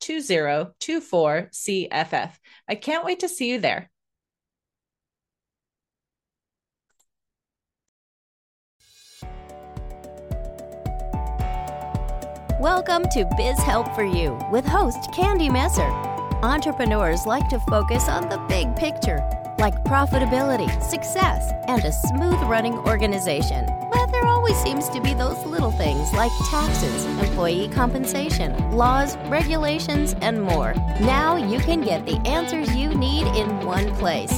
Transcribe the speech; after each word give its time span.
2024 0.00 1.48
CFF. 1.52 2.30
I 2.68 2.74
can't 2.74 3.04
wait 3.04 3.20
to 3.20 3.28
see 3.28 3.50
you 3.50 3.60
there. 3.60 3.90
Welcome 12.60 13.04
to 13.10 13.28
Biz 13.36 13.58
Help 13.58 13.94
for 13.94 14.02
You 14.02 14.38
with 14.50 14.64
host 14.64 15.12
Candy 15.12 15.48
Messer. 15.48 15.88
Entrepreneurs 16.42 17.24
like 17.24 17.48
to 17.50 17.60
focus 17.60 18.08
on 18.08 18.28
the 18.28 18.38
big 18.48 18.74
picture, 18.74 19.18
like 19.58 19.84
profitability, 19.84 20.68
success, 20.82 21.52
and 21.68 21.84
a 21.84 21.92
smooth 21.92 22.40
running 22.48 22.74
organization. 22.74 23.66
But 23.92 24.10
there 24.10 24.25
always 24.46 24.62
seems 24.62 24.88
to 24.88 25.00
be 25.00 25.12
those 25.12 25.44
little 25.44 25.72
things 25.72 26.12
like 26.12 26.30
taxes, 26.48 27.04
employee 27.18 27.68
compensation, 27.68 28.52
laws, 28.70 29.16
regulations, 29.28 30.14
and 30.20 30.40
more. 30.40 30.72
Now 31.00 31.34
you 31.34 31.58
can 31.58 31.80
get 31.80 32.06
the 32.06 32.16
answers 32.18 32.72
you 32.76 32.94
need 32.94 33.26
in 33.36 33.66
one 33.66 33.92
place. 33.96 34.30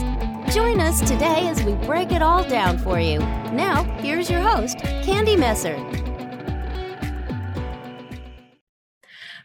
Join 0.54 0.80
us 0.80 1.00
today 1.00 1.46
as 1.48 1.62
we 1.62 1.74
break 1.86 2.10
it 2.10 2.22
all 2.22 2.42
down 2.42 2.78
for 2.78 2.98
you. 2.98 3.18
Now, 3.52 3.82
here's 4.00 4.30
your 4.30 4.40
host, 4.40 4.78
Candy 4.78 5.36
Messer. 5.36 5.76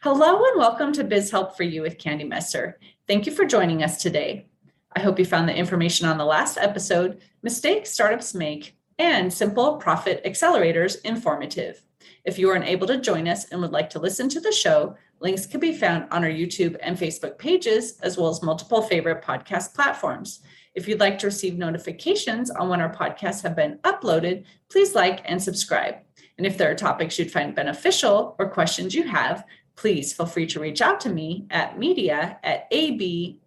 Hello 0.01 0.45
and 0.45 0.57
welcome 0.57 0.93
to 0.93 1.03
Biz 1.03 1.29
Help 1.29 1.57
for 1.57 1.63
You 1.63 1.81
with 1.81 1.97
Candy 1.97 2.23
Messer. 2.23 2.79
Thank 3.05 3.25
you 3.25 3.33
for 3.33 3.43
joining 3.43 3.83
us 3.83 4.01
today. 4.01 4.47
I 4.95 5.01
hope 5.01 5.19
you 5.19 5.25
found 5.25 5.49
the 5.49 5.55
information 5.57 6.07
on 6.07 6.17
the 6.17 6.23
last 6.23 6.57
episode, 6.57 7.19
Mistakes 7.41 7.89
Startups 7.89 8.33
Make, 8.33 8.77
and 8.99 9.31
Simple 9.31 9.77
Profit 9.77 10.23
Accelerators 10.25 11.01
informative. 11.03 11.83
If 12.25 12.37
you 12.37 12.49
are 12.49 12.55
unable 12.55 12.87
to 12.87 12.99
join 12.99 13.27
us 13.27 13.45
and 13.51 13.61
would 13.61 13.71
like 13.71 13.89
to 13.91 13.99
listen 13.99 14.29
to 14.29 14.39
the 14.39 14.51
show, 14.51 14.95
links 15.19 15.45
can 15.45 15.59
be 15.59 15.73
found 15.73 16.07
on 16.11 16.23
our 16.23 16.29
YouTube 16.29 16.77
and 16.81 16.97
Facebook 16.97 17.37
pages, 17.37 17.99
as 18.01 18.17
well 18.17 18.29
as 18.29 18.41
multiple 18.41 18.81
favorite 18.81 19.23
podcast 19.23 19.73
platforms. 19.73 20.41
If 20.75 20.87
you'd 20.87 20.99
like 20.99 21.19
to 21.19 21.27
receive 21.27 21.57
notifications 21.57 22.49
on 22.49 22.69
when 22.69 22.81
our 22.81 22.93
podcasts 22.93 23.43
have 23.43 23.55
been 23.55 23.77
uploaded, 23.83 24.45
please 24.69 24.95
like 24.95 25.21
and 25.25 25.41
subscribe. 25.41 25.95
And 26.37 26.47
if 26.47 26.57
there 26.57 26.71
are 26.71 26.75
topics 26.75 27.19
you'd 27.19 27.31
find 27.31 27.53
beneficial 27.53 28.35
or 28.39 28.49
questions 28.49 28.95
you 28.95 29.03
have, 29.07 29.45
please 29.75 30.13
feel 30.13 30.25
free 30.25 30.47
to 30.47 30.59
reach 30.59 30.81
out 30.81 30.99
to 31.01 31.09
me 31.09 31.45
at 31.49 31.77
media 31.77 32.39
at 32.43 32.69
abandp.com. 32.71 33.43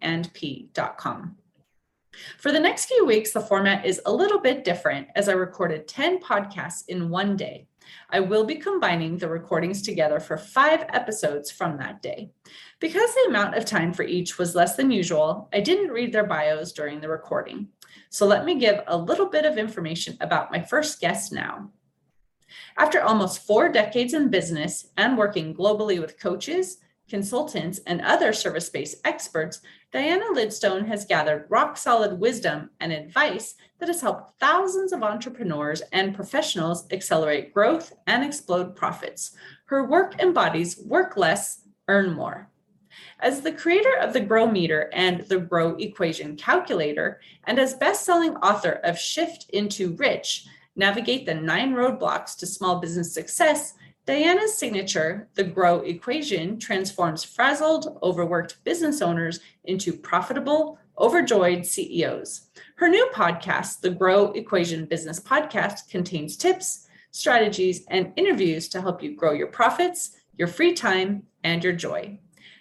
For 2.37 2.51
the 2.51 2.59
next 2.59 2.85
few 2.85 3.05
weeks, 3.05 3.31
the 3.31 3.41
format 3.41 3.85
is 3.85 4.01
a 4.05 4.13
little 4.13 4.39
bit 4.39 4.63
different 4.63 5.07
as 5.15 5.29
I 5.29 5.33
recorded 5.33 5.87
10 5.87 6.19
podcasts 6.19 6.83
in 6.87 7.09
one 7.09 7.35
day. 7.35 7.67
I 8.09 8.19
will 8.19 8.43
be 8.43 8.55
combining 8.55 9.17
the 9.17 9.29
recordings 9.29 9.81
together 9.81 10.19
for 10.19 10.37
five 10.37 10.85
episodes 10.89 11.51
from 11.51 11.77
that 11.77 12.01
day. 12.01 12.31
Because 12.79 13.13
the 13.13 13.27
amount 13.29 13.55
of 13.55 13.65
time 13.65 13.93
for 13.93 14.03
each 14.03 14.37
was 14.37 14.55
less 14.55 14.75
than 14.75 14.91
usual, 14.91 15.49
I 15.53 15.61
didn't 15.61 15.91
read 15.91 16.11
their 16.11 16.25
bios 16.25 16.73
during 16.73 16.99
the 16.99 17.09
recording. 17.09 17.69
So 18.09 18.25
let 18.25 18.45
me 18.45 18.55
give 18.55 18.81
a 18.87 18.97
little 18.97 19.29
bit 19.29 19.45
of 19.45 19.57
information 19.57 20.17
about 20.21 20.51
my 20.51 20.61
first 20.61 20.99
guest 20.99 21.31
now. 21.31 21.71
After 22.77 23.01
almost 23.01 23.45
four 23.45 23.69
decades 23.69 24.13
in 24.13 24.29
business 24.29 24.87
and 24.97 25.17
working 25.17 25.53
globally 25.53 25.99
with 25.99 26.19
coaches, 26.19 26.77
consultants, 27.09 27.79
and 27.87 28.01
other 28.01 28.33
service 28.33 28.69
based 28.69 28.97
experts, 29.05 29.61
Diana 29.93 30.25
Lidstone 30.33 30.85
has 30.87 31.05
gathered 31.05 31.45
rock 31.47 31.77
solid 31.77 32.19
wisdom 32.19 32.71
and 32.81 32.91
advice 32.91 33.55
that 33.79 33.87
has 33.87 34.01
helped 34.01 34.37
thousands 34.37 34.91
of 34.91 35.01
entrepreneurs 35.01 35.81
and 35.93 36.13
professionals 36.13 36.85
accelerate 36.91 37.53
growth 37.53 37.93
and 38.05 38.21
explode 38.21 38.75
profits. 38.75 39.37
Her 39.65 39.85
work 39.85 40.21
embodies 40.21 40.77
work 40.79 41.15
less, 41.15 41.61
earn 41.87 42.13
more. 42.13 42.49
As 43.21 43.39
the 43.39 43.51
creator 43.53 43.95
of 44.01 44.11
the 44.11 44.19
Grow 44.19 44.45
Meter 44.45 44.89
and 44.91 45.21
the 45.21 45.39
Grow 45.39 45.75
Equation 45.77 46.35
Calculator, 46.35 47.21
and 47.45 47.57
as 47.57 47.73
best 47.75 48.03
selling 48.03 48.35
author 48.37 48.81
of 48.83 48.99
Shift 48.99 49.49
into 49.51 49.95
Rich, 49.95 50.47
navigate 50.75 51.25
the 51.25 51.33
nine 51.33 51.73
roadblocks 51.73 52.37
to 52.39 52.45
small 52.45 52.79
business 52.79 53.13
success, 53.13 53.73
Diana's 54.07 54.57
signature, 54.57 55.27
the 55.35 55.43
GROW 55.43 55.81
equation, 55.81 56.57
transforms 56.57 57.25
frazzled, 57.25 57.99
overworked 58.01 58.63
business 58.63 59.01
owners 59.01 59.41
into 59.65 59.91
profitable, 59.91 60.79
overjoyed 60.97 61.65
CEOs. 61.65 62.47
Her 62.77 62.87
new 62.87 63.09
podcast, 63.13 63.81
the 63.81 63.89
GROW 63.89 64.31
Equation 64.31 64.85
Business 64.85 65.19
Podcast, 65.19 65.89
contains 65.89 66.37
tips, 66.37 66.87
strategies, 67.11 67.85
and 67.89 68.13
interviews 68.15 68.69
to 68.69 68.79
help 68.79 69.03
you 69.03 69.13
grow 69.13 69.33
your 69.33 69.47
profits, 69.47 70.15
your 70.37 70.47
free 70.47 70.71
time, 70.71 71.23
and 71.43 71.61
your 71.61 71.73
joy. 71.73 72.17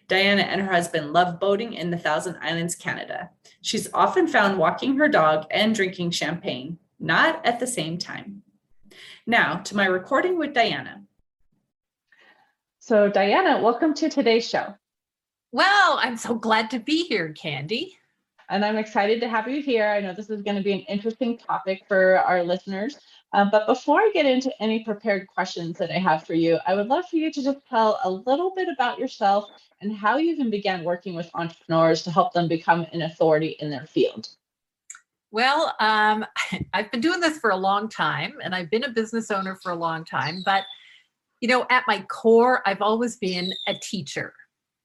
Diana 0.08 0.42
and 0.42 0.60
her 0.60 0.72
husband 0.72 1.12
love 1.12 1.38
boating 1.38 1.74
in 1.74 1.92
the 1.92 1.98
Thousand 1.98 2.36
Islands, 2.42 2.74
Canada. 2.74 3.30
She's 3.62 3.88
often 3.94 4.26
found 4.26 4.58
walking 4.58 4.96
her 4.96 5.08
dog 5.08 5.46
and 5.52 5.72
drinking 5.74 6.10
champagne 6.10 6.78
not 6.98 7.44
at 7.46 7.60
the 7.60 7.66
same 7.68 7.98
time. 7.98 8.42
Now 9.26 9.58
to 9.58 9.76
my 9.76 9.86
recording 9.86 10.38
with 10.38 10.54
Diana. 10.54 11.05
So, 12.86 13.08
Diana, 13.08 13.60
welcome 13.60 13.94
to 13.94 14.08
today's 14.08 14.48
show. 14.48 14.72
Well, 15.50 15.98
I'm 16.00 16.16
so 16.16 16.36
glad 16.36 16.70
to 16.70 16.78
be 16.78 17.02
here, 17.02 17.32
Candy. 17.32 17.98
And 18.48 18.64
I'm 18.64 18.76
excited 18.76 19.20
to 19.22 19.28
have 19.28 19.48
you 19.48 19.60
here. 19.60 19.88
I 19.88 20.00
know 20.00 20.12
this 20.14 20.30
is 20.30 20.40
going 20.40 20.56
to 20.56 20.62
be 20.62 20.72
an 20.72 20.82
interesting 20.82 21.36
topic 21.36 21.82
for 21.88 22.20
our 22.20 22.44
listeners. 22.44 22.96
Um, 23.32 23.50
but 23.50 23.66
before 23.66 23.98
I 23.98 24.12
get 24.14 24.24
into 24.24 24.52
any 24.62 24.84
prepared 24.84 25.26
questions 25.26 25.78
that 25.78 25.90
I 25.90 25.98
have 25.98 26.24
for 26.28 26.34
you, 26.34 26.60
I 26.64 26.76
would 26.76 26.86
love 26.86 27.06
for 27.10 27.16
you 27.16 27.32
to 27.32 27.42
just 27.42 27.58
tell 27.68 27.98
a 28.04 28.10
little 28.10 28.54
bit 28.54 28.68
about 28.68 29.00
yourself 29.00 29.46
and 29.80 29.92
how 29.92 30.18
you 30.18 30.30
even 30.30 30.48
began 30.48 30.84
working 30.84 31.16
with 31.16 31.28
entrepreneurs 31.34 32.04
to 32.04 32.12
help 32.12 32.34
them 32.34 32.46
become 32.46 32.86
an 32.92 33.02
authority 33.02 33.56
in 33.58 33.68
their 33.68 33.86
field. 33.88 34.28
Well, 35.32 35.74
um, 35.80 36.24
I've 36.72 36.92
been 36.92 37.00
doing 37.00 37.18
this 37.18 37.38
for 37.38 37.50
a 37.50 37.56
long 37.56 37.88
time 37.88 38.34
and 38.44 38.54
I've 38.54 38.70
been 38.70 38.84
a 38.84 38.90
business 38.90 39.32
owner 39.32 39.56
for 39.56 39.72
a 39.72 39.76
long 39.76 40.04
time, 40.04 40.42
but 40.44 40.62
you 41.40 41.48
know, 41.48 41.66
at 41.70 41.84
my 41.86 42.00
core, 42.02 42.62
I've 42.66 42.82
always 42.82 43.16
been 43.16 43.52
a 43.66 43.74
teacher. 43.74 44.32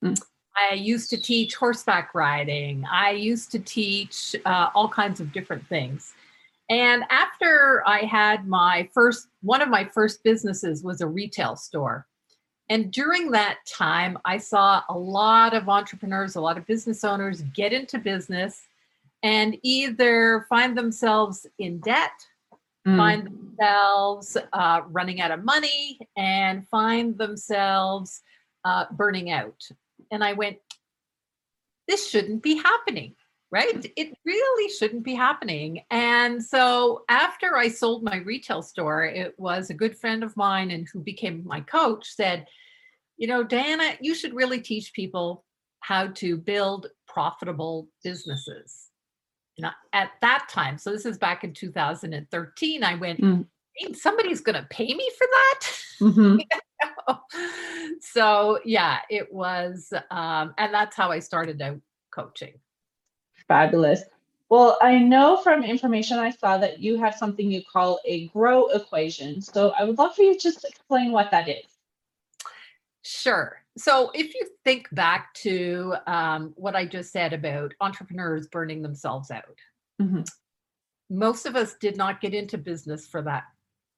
Mm. 0.03 0.19
I 0.57 0.73
used 0.73 1.09
to 1.11 1.17
teach 1.17 1.55
horseback 1.55 2.13
riding. 2.13 2.83
I 2.91 3.11
used 3.11 3.51
to 3.51 3.59
teach 3.59 4.35
uh, 4.45 4.69
all 4.75 4.89
kinds 4.89 5.19
of 5.19 5.31
different 5.31 5.65
things. 5.67 6.13
And 6.69 7.03
after 7.09 7.83
I 7.85 7.99
had 7.99 8.47
my 8.47 8.89
first, 8.93 9.27
one 9.41 9.61
of 9.61 9.69
my 9.69 9.85
first 9.85 10.23
businesses 10.23 10.83
was 10.83 11.01
a 11.01 11.07
retail 11.07 11.55
store. 11.55 12.07
And 12.69 12.91
during 12.91 13.31
that 13.31 13.57
time, 13.67 14.17
I 14.23 14.37
saw 14.37 14.81
a 14.87 14.97
lot 14.97 15.53
of 15.53 15.67
entrepreneurs, 15.67 16.35
a 16.35 16.41
lot 16.41 16.57
of 16.57 16.65
business 16.65 17.03
owners 17.03 17.41
get 17.53 17.73
into 17.73 17.97
business 17.97 18.61
and 19.23 19.57
either 19.63 20.45
find 20.47 20.77
themselves 20.77 21.45
in 21.59 21.79
debt, 21.79 22.11
mm. 22.87 22.97
find 22.97 23.25
themselves 23.25 24.37
uh, 24.53 24.81
running 24.89 25.21
out 25.21 25.31
of 25.31 25.43
money, 25.43 25.99
and 26.17 26.67
find 26.67 27.17
themselves 27.17 28.21
uh, 28.65 28.85
burning 28.91 29.31
out. 29.31 29.61
And 30.11 30.23
I 30.23 30.33
went, 30.33 30.57
this 31.87 32.09
shouldn't 32.09 32.43
be 32.43 32.57
happening, 32.57 33.15
right? 33.51 33.85
It 33.95 34.17
really 34.25 34.73
shouldn't 34.73 35.03
be 35.03 35.15
happening. 35.15 35.83
And 35.89 36.43
so 36.43 37.03
after 37.09 37.57
I 37.57 37.69
sold 37.69 38.03
my 38.03 38.17
retail 38.17 38.61
store, 38.61 39.05
it 39.05 39.33
was 39.37 39.69
a 39.69 39.75
good 39.75 39.97
friend 39.97 40.23
of 40.23 40.37
mine 40.37 40.71
and 40.71 40.87
who 40.91 41.01
became 41.01 41.43
my 41.45 41.61
coach 41.61 42.07
said, 42.07 42.45
you 43.17 43.27
know, 43.27 43.43
Diana, 43.43 43.95
you 43.99 44.15
should 44.15 44.33
really 44.33 44.61
teach 44.61 44.93
people 44.93 45.43
how 45.81 46.07
to 46.07 46.37
build 46.37 46.87
profitable 47.07 47.87
businesses. 48.03 48.90
At 49.93 50.11
that 50.21 50.47
time, 50.49 50.77
so 50.77 50.91
this 50.91 51.05
is 51.05 51.17
back 51.17 51.43
in 51.43 51.53
2013, 51.53 52.83
I 52.83 52.95
went, 52.95 53.19
Mm. 53.21 53.45
"Hey, 53.75 53.93
somebody's 53.93 54.41
going 54.41 54.55
to 54.55 54.67
pay 54.69 54.93
me 54.93 55.09
for 55.17 55.27
that. 55.27 55.67
Mhm. 55.99 56.39
so 58.01 58.59
yeah, 58.65 58.99
it 59.09 59.31
was, 59.33 59.93
um, 60.09 60.53
and 60.57 60.73
that's 60.73 60.95
how 60.95 61.11
I 61.11 61.19
started 61.19 61.61
out 61.61 61.79
coaching. 62.11 62.59
Fabulous. 63.47 64.03
Well, 64.49 64.77
I 64.81 64.99
know 64.99 65.37
from 65.37 65.63
information 65.63 66.19
I 66.19 66.31
saw 66.31 66.57
that 66.57 66.79
you 66.79 66.97
have 66.97 67.15
something 67.15 67.49
you 67.49 67.63
call 67.63 67.99
a 68.05 68.27
grow 68.29 68.67
equation. 68.67 69.41
So 69.41 69.69
I 69.79 69.85
would 69.85 69.97
love 69.97 70.13
for 70.15 70.23
you 70.23 70.33
to 70.33 70.39
just 70.39 70.65
explain 70.65 71.11
what 71.13 71.31
that 71.31 71.47
is. 71.47 71.63
Sure. 73.03 73.60
So 73.77 74.11
if 74.13 74.33
you 74.33 74.47
think 74.63 74.87
back 74.91 75.33
to 75.35 75.95
um, 76.07 76.53
what 76.55 76.75
I 76.75 76.85
just 76.85 77.11
said 77.11 77.33
about 77.33 77.73
entrepreneurs 77.79 78.47
burning 78.47 78.81
themselves 78.81 79.31
out, 79.31 79.57
Mhm. 80.01 80.27
most 81.09 81.45
of 81.45 81.55
us 81.55 81.75
did 81.75 81.95
not 81.95 82.21
get 82.21 82.33
into 82.33 82.57
business 82.57 83.07
for 83.07 83.21
that. 83.23 83.43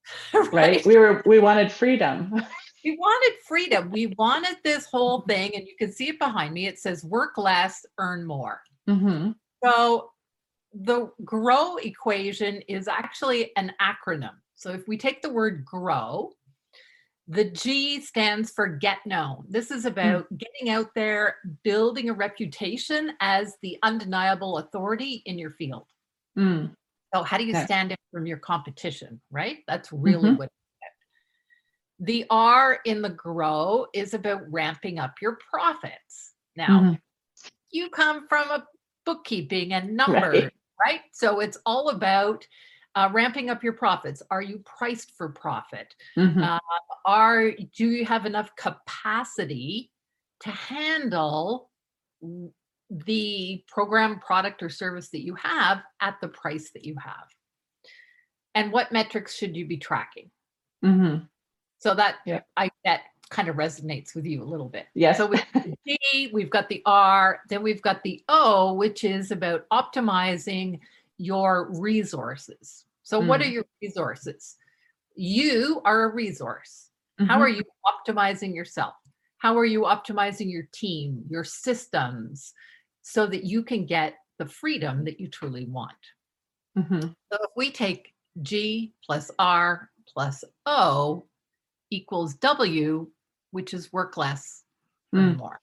Right? 0.51 0.85
We 0.85 0.97
were 0.97 1.23
we 1.25 1.39
wanted 1.39 1.71
freedom. 1.71 2.33
we 2.83 2.97
wanted 2.97 3.39
freedom. 3.47 3.89
We 3.89 4.07
wanted 4.07 4.57
this 4.63 4.85
whole 4.85 5.21
thing, 5.21 5.55
and 5.55 5.65
you 5.65 5.75
can 5.77 5.91
see 5.91 6.09
it 6.09 6.19
behind 6.19 6.53
me. 6.53 6.67
It 6.67 6.77
says 6.79 7.03
work 7.05 7.37
less, 7.37 7.85
earn 7.97 8.25
more. 8.25 8.61
hmm 8.87 9.31
So 9.63 10.11
the 10.73 11.11
GROW 11.23 11.77
equation 11.77 12.61
is 12.67 12.87
actually 12.87 13.55
an 13.55 13.73
acronym. 13.79 14.35
So 14.55 14.71
if 14.71 14.87
we 14.87 14.97
take 14.97 15.21
the 15.21 15.29
word 15.29 15.63
grow, 15.65 16.31
the 17.27 17.45
G 17.45 18.01
stands 18.01 18.51
for 18.51 18.67
get 18.67 18.97
known. 19.05 19.45
This 19.47 19.71
is 19.71 19.85
about 19.85 20.25
getting 20.37 20.69
out 20.69 20.89
there, 20.93 21.37
building 21.63 22.09
a 22.09 22.13
reputation 22.13 23.13
as 23.21 23.55
the 23.61 23.77
undeniable 23.81 24.57
authority 24.57 25.23
in 25.25 25.37
your 25.37 25.51
field. 25.51 25.87
Mm. 26.37 26.75
So 27.15 27.23
how 27.23 27.37
do 27.37 27.45
you 27.45 27.55
Okay. 27.55 27.63
stand 27.63 27.91
out 27.93 27.99
from 28.11 28.25
your 28.25 28.39
competition, 28.39 29.21
right? 29.31 29.59
That's 29.67 29.91
really 29.93 30.31
what 30.31 30.45
it's 30.45 30.55
about. 30.81 32.07
the 32.07 32.25
R 32.29 32.79
in 32.85 33.01
the 33.01 33.09
grow 33.09 33.87
is 33.93 34.13
about 34.13 34.51
ramping 34.51 34.99
up 34.99 35.21
your 35.21 35.37
profits. 35.49 36.33
Now, 36.57 36.67
Mhm. 36.67 37.01
you 37.69 37.89
come 37.89 38.27
from 38.27 38.49
a 38.49 38.67
bookkeeping 39.05 39.73
and 39.73 39.95
numbers, 39.95 40.49
right? 40.85 41.01
So 41.13 41.39
it's 41.39 41.57
all 41.65 41.89
about 41.89 42.45
uh, 42.95 43.09
ramping 43.11 43.49
up 43.49 43.63
your 43.63 43.73
profits. 43.73 44.21
Are 44.29 44.41
you 44.41 44.59
priced 44.59 45.11
for 45.17 45.29
profit? 45.29 45.95
Mhm. 46.17 46.43
Uh, 46.43 46.59
Are 47.05 47.51
do 47.51 47.87
you 47.89 48.05
have 48.05 48.25
enough 48.25 48.55
capacity 48.55 49.91
to 50.41 50.49
handle 50.51 51.69
the 52.89 53.63
program, 53.67 54.19
product, 54.19 54.61
or 54.63 54.69
service 54.69 55.09
that 55.09 55.23
you 55.25 55.35
have 55.35 55.81
at 55.99 56.19
the 56.21 56.27
price 56.27 56.71
that 56.71 56.85
you 56.85 56.95
have? 57.03 57.27
And 58.55 58.71
what 58.71 58.91
metrics 58.91 59.35
should 59.35 59.55
you 59.57 59.65
be 59.65 59.77
tracking? 59.77 60.29
Mhm. 60.83 61.27
So 61.79 61.93
that 61.95 62.19
Yeah. 62.25 62.41
I 62.55 62.69
that 62.85 63.01
kind 63.29 63.47
of 63.49 63.55
resonates 63.55 64.13
with 64.15 64.25
you 64.25 64.43
a 64.43 64.45
little 64.45 64.69
bit. 64.69 64.87
yeah 64.93 65.11
So 65.13 65.25
with 65.25 65.43
the 65.53 65.75
G, 65.87 66.29
we've 66.31 66.51
got 66.51 66.69
the 66.69 66.83
R, 66.85 67.41
then 67.49 67.63
we've 67.63 67.81
got 67.81 68.03
the 68.03 68.23
O, 68.29 68.73
which 68.73 69.03
is 69.03 69.31
about 69.31 69.67
optimizing 69.69 70.79
your 71.17 71.69
resources. 71.79 72.85
So, 73.03 73.19
what 73.19 73.41
are 73.41 73.45
your 73.45 73.65
resources? 73.81 74.55
You 75.15 75.81
are 75.85 76.03
a 76.03 76.13
resource. 76.13 76.89
How 77.19 77.37
Mhm. 77.37 77.41
are 77.41 77.49
you 77.49 77.63
optimizing 77.85 78.55
yourself? 78.55 78.95
How 79.37 79.57
are 79.57 79.65
you 79.65 79.81
optimizing 79.81 80.51
your 80.51 80.67
team, 80.71 81.25
your 81.29 81.43
systems, 81.43 82.53
so 83.01 83.27
that 83.27 83.43
you 83.43 83.63
can 83.63 83.85
get 83.85 84.17
the 84.39 84.47
freedom 84.47 85.03
that 85.03 85.19
you 85.19 85.27
truly 85.27 85.65
want? 85.65 85.97
Mhm. 86.77 87.15
So 87.31 87.37
if 87.43 87.51
we 87.55 87.71
take 87.71 88.15
G 88.41 88.93
plus 89.05 89.29
R 89.37 89.91
plus 90.07 90.43
O 90.65 91.27
equals 91.89 92.35
W, 92.35 93.11
which 93.51 93.73
is 93.73 93.93
work 93.93 94.17
less, 94.17 94.63
Mm. 95.13 95.37
more. 95.37 95.61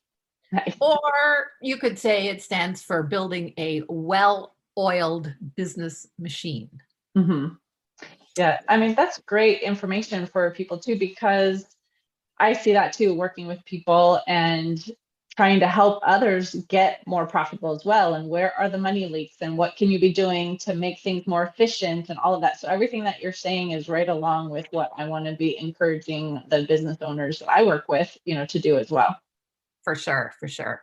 Or 0.80 1.50
you 1.60 1.76
could 1.76 1.98
say 1.98 2.28
it 2.28 2.42
stands 2.42 2.82
for 2.82 3.02
building 3.02 3.54
a 3.56 3.82
well 3.88 4.56
oiled 4.78 5.32
business 5.56 6.06
machine. 6.18 6.70
hmm 7.14 7.48
Yeah, 8.36 8.60
I 8.68 8.76
mean, 8.76 8.94
that's 8.94 9.18
great 9.20 9.62
information 9.62 10.26
for 10.26 10.50
people 10.52 10.78
too, 10.78 10.98
because 10.98 11.66
I 12.38 12.54
see 12.54 12.72
that 12.72 12.92
too, 12.92 13.14
working 13.14 13.46
with 13.46 13.64
people 13.64 14.20
and 14.26 14.82
trying 15.36 15.60
to 15.60 15.66
help 15.66 16.02
others 16.04 16.54
get 16.68 17.06
more 17.06 17.26
profitable 17.26 17.74
as 17.74 17.84
well. 17.84 18.14
And 18.14 18.28
where 18.28 18.52
are 18.58 18.68
the 18.68 18.78
money 18.78 19.06
leaks 19.06 19.36
and 19.40 19.56
what 19.56 19.76
can 19.76 19.90
you 19.90 20.00
be 20.00 20.12
doing 20.12 20.58
to 20.58 20.74
make 20.74 21.00
things 21.00 21.26
more 21.26 21.44
efficient 21.44 22.10
and 22.10 22.18
all 22.18 22.34
of 22.34 22.40
that. 22.40 22.58
So 22.58 22.68
everything 22.68 23.04
that 23.04 23.20
you're 23.20 23.32
saying 23.32 23.70
is 23.70 23.88
right 23.88 24.08
along 24.08 24.50
with 24.50 24.66
what 24.70 24.90
I 24.96 25.06
want 25.06 25.26
to 25.26 25.32
be 25.32 25.58
encouraging 25.58 26.42
the 26.48 26.64
business 26.64 26.98
owners 27.00 27.38
that 27.38 27.48
I 27.48 27.62
work 27.62 27.88
with, 27.88 28.16
you 28.24 28.34
know, 28.34 28.46
to 28.46 28.58
do 28.58 28.76
as 28.78 28.90
well. 28.90 29.16
For 29.84 29.94
sure, 29.94 30.34
for 30.38 30.48
sure. 30.48 30.82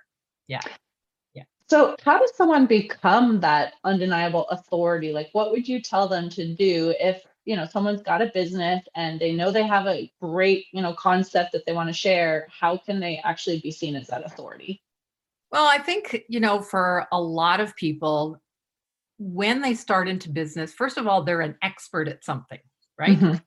So, 1.69 1.97
how 2.03 2.19
does 2.19 2.33
someone 2.35 2.65
become 2.65 3.41
that 3.41 3.73
undeniable 3.83 4.47
authority? 4.49 5.11
Like, 5.11 5.29
what 5.33 5.51
would 5.51 5.67
you 5.67 5.81
tell 5.81 6.07
them 6.07 6.29
to 6.29 6.53
do 6.55 6.93
if, 6.99 7.25
you 7.43 7.57
know, 7.57 7.65
someone's 7.65 8.01
got 8.01 8.21
a 8.21 8.31
business 8.33 8.85
and 8.95 9.19
they 9.19 9.33
know 9.33 9.51
they 9.51 9.67
have 9.67 9.85
a 9.85 10.09
great, 10.21 10.67
you 10.71 10.81
know, 10.81 10.93
concept 10.93 11.51
that 11.51 11.65
they 11.65 11.73
want 11.73 11.89
to 11.89 11.93
share? 11.93 12.47
How 12.57 12.77
can 12.77 13.01
they 13.01 13.17
actually 13.25 13.59
be 13.59 13.71
seen 13.71 13.95
as 13.97 14.07
that 14.07 14.25
authority? 14.25 14.81
Well, 15.51 15.65
I 15.65 15.77
think, 15.77 16.23
you 16.29 16.39
know, 16.39 16.61
for 16.61 17.05
a 17.11 17.21
lot 17.21 17.59
of 17.59 17.75
people, 17.75 18.41
when 19.19 19.61
they 19.61 19.73
start 19.73 20.07
into 20.07 20.29
business, 20.29 20.73
first 20.73 20.97
of 20.97 21.05
all, 21.05 21.23
they're 21.23 21.41
an 21.41 21.57
expert 21.61 22.07
at 22.07 22.23
something, 22.23 22.59
right? 22.97 23.17
Mhm. 23.19 23.41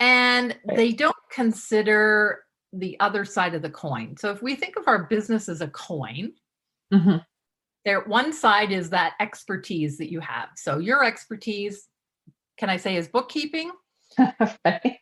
and 0.00 0.58
Right. 0.64 0.76
they 0.76 0.92
don't 0.92 1.14
consider 1.30 2.44
the 2.72 2.98
other 3.00 3.24
side 3.24 3.54
of 3.54 3.62
the 3.62 3.70
coin. 3.70 4.16
So 4.16 4.30
if 4.30 4.42
we 4.42 4.56
think 4.56 4.76
of 4.76 4.88
our 4.88 5.04
business 5.04 5.48
as 5.48 5.60
a 5.60 5.68
coin, 5.68 6.32
Mhm. 6.92 7.24
there 7.84 8.02
one 8.02 8.32
side 8.32 8.72
is 8.72 8.90
that 8.90 9.14
expertise 9.20 9.98
that 9.98 10.10
you 10.10 10.20
have. 10.20 10.50
So 10.56 10.78
your 10.78 11.04
expertise, 11.04 11.88
can 12.58 12.70
I 12.70 12.76
say, 12.76 12.96
is 12.96 13.08
bookkeeping. 13.08 13.70
Right. 14.64 14.98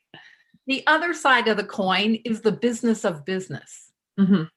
The 0.67 0.87
other 0.87 1.15
side 1.15 1.49
of 1.49 1.57
the 1.57 1.65
coin 1.65 2.17
is 2.25 2.43
the 2.43 2.53
business 2.53 3.05
of 3.05 3.25
business. 3.25 3.93
Mhm. 4.19 4.49